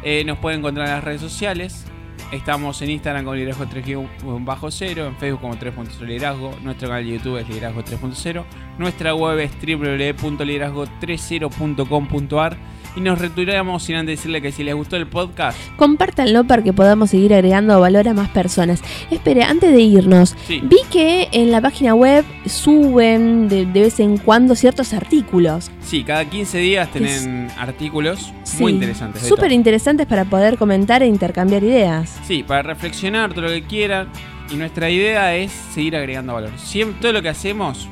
Eh, 0.02 0.24
nos 0.24 0.38
pueden 0.38 0.58
encontrar 0.58 0.88
en 0.88 0.94
las 0.94 1.04
redes 1.04 1.20
sociales. 1.20 1.84
Estamos 2.32 2.80
en 2.80 2.90
Instagram 2.90 3.26
con 3.26 3.36
liderazgo 3.36 3.66
3-0, 3.66 5.06
en 5.06 5.16
Facebook 5.16 5.42
como 5.42 5.54
3.0 5.54 6.06
liderazgo, 6.06 6.56
nuestro 6.62 6.88
canal 6.88 7.04
de 7.04 7.18
YouTube 7.18 7.36
es 7.36 7.46
liderazgo 7.46 7.84
3.0, 7.84 8.44
nuestra 8.78 9.14
web 9.14 9.38
es 9.38 9.50
www.liderazgo30.com.ar 9.60 12.56
y 12.96 13.00
nos 13.00 13.18
retiramos 13.18 13.82
sin 13.82 13.96
antes 13.96 14.18
decirle 14.18 14.42
que 14.42 14.52
si 14.52 14.62
les 14.64 14.74
gustó 14.74 14.96
el 14.96 15.06
podcast, 15.06 15.58
Compártanlo 15.76 16.44
para 16.44 16.62
que 16.62 16.72
podamos 16.72 17.10
seguir 17.10 17.32
agregando 17.34 17.80
valor 17.80 18.06
a 18.08 18.14
más 18.14 18.28
personas. 18.30 18.82
Espere, 19.10 19.42
antes 19.44 19.72
de 19.72 19.80
irnos, 19.80 20.36
Sí. 20.46 20.60
vi 20.62 20.76
que 20.90 21.28
en 21.32 21.50
la 21.50 21.60
página 21.60 21.94
web 21.94 22.24
suben 22.46 23.48
de, 23.48 23.66
de 23.66 23.80
vez 23.80 23.98
en 24.00 24.18
cuando 24.18 24.54
ciertos 24.54 24.92
artículos. 24.92 25.70
sí, 25.82 26.04
cada 26.04 26.24
15 26.24 26.58
días 26.58 26.90
tienen 26.90 27.48
artículos 27.58 28.32
muy 28.58 28.72
interesantes. 28.72 29.22
Súper 29.22 29.52
interesantes 29.52 30.06
para 30.06 30.24
poder 30.24 30.58
comentar 30.58 31.02
e 31.02 31.06
intercambiar 31.06 31.62
ideas. 31.64 32.18
Sí, 32.26 32.42
para 32.42 32.62
reflexionar 32.62 33.32
todo 33.32 33.42
lo 33.42 33.48
que 33.50 33.62
quieran. 33.64 34.08
Y 34.50 34.56
nuestra 34.56 34.90
idea 34.90 35.34
es 35.34 35.50
seguir 35.72 35.96
agregando 35.96 36.34
valor. 36.34 36.50
Siempre, 36.58 37.00
todo 37.00 37.12
lo 37.12 37.22
que 37.22 37.30
hacemos 37.30 37.88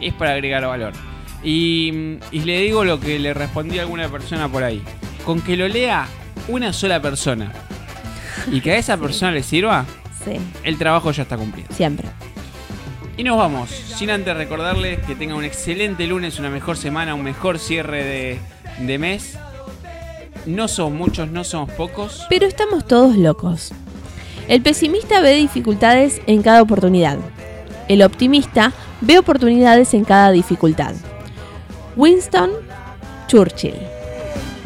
es 0.00 0.12
para 0.14 0.32
agregar 0.32 0.64
valor. 0.64 0.92
Y, 1.42 2.18
y 2.32 2.40
le 2.40 2.60
digo 2.62 2.84
lo 2.84 2.98
que 2.98 3.18
le 3.18 3.32
respondí 3.34 3.78
a 3.78 3.82
alguna 3.82 4.08
persona 4.08 4.48
por 4.48 4.64
ahí. 4.64 4.82
Con 5.24 5.40
que 5.40 5.56
lo 5.56 5.68
lea 5.68 6.06
una 6.48 6.72
sola 6.72 7.00
persona 7.00 7.52
y 8.50 8.60
que 8.60 8.72
a 8.72 8.76
esa 8.78 8.96
persona 8.96 9.32
le 9.32 9.42
sirva, 9.42 9.84
Sí, 10.24 10.32
el 10.64 10.78
trabajo 10.78 11.10
ya 11.12 11.22
está 11.22 11.36
cumplido. 11.36 11.68
siempre. 11.72 12.08
Y 13.16 13.24
nos 13.24 13.36
vamos, 13.36 13.70
sin 13.70 14.10
antes 14.10 14.36
recordarles 14.36 15.00
que 15.06 15.14
tengan 15.14 15.36
un 15.38 15.44
excelente 15.44 16.06
lunes, 16.06 16.38
una 16.38 16.50
mejor 16.50 16.76
semana, 16.76 17.14
un 17.14 17.22
mejor 17.24 17.58
cierre 17.58 18.04
de, 18.04 18.38
de 18.80 18.98
mes. 18.98 19.38
No 20.46 20.66
somos 20.68 20.92
muchos, 20.92 21.28
no 21.30 21.44
somos 21.44 21.70
pocos. 21.72 22.26
Pero 22.30 22.46
estamos 22.46 22.86
todos 22.86 23.16
locos. 23.16 23.72
El 24.48 24.62
pesimista 24.62 25.20
ve 25.20 25.34
dificultades 25.34 26.22
en 26.26 26.42
cada 26.42 26.62
oportunidad. 26.62 27.18
El 27.88 28.02
optimista 28.02 28.72
ve 29.00 29.18
oportunidades 29.18 29.94
en 29.94 30.04
cada 30.04 30.30
dificultad. 30.30 30.94
Winston 31.98 32.52
Churchill. 33.26 33.74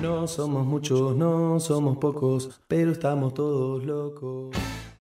No 0.02 0.28
somos 0.28 0.66
muchos, 0.66 1.16
no 1.16 1.58
somos 1.60 1.96
pocos, 1.96 2.60
pero 2.68 2.92
estamos 2.92 3.32
todos 3.32 3.82
locos. 3.86 4.54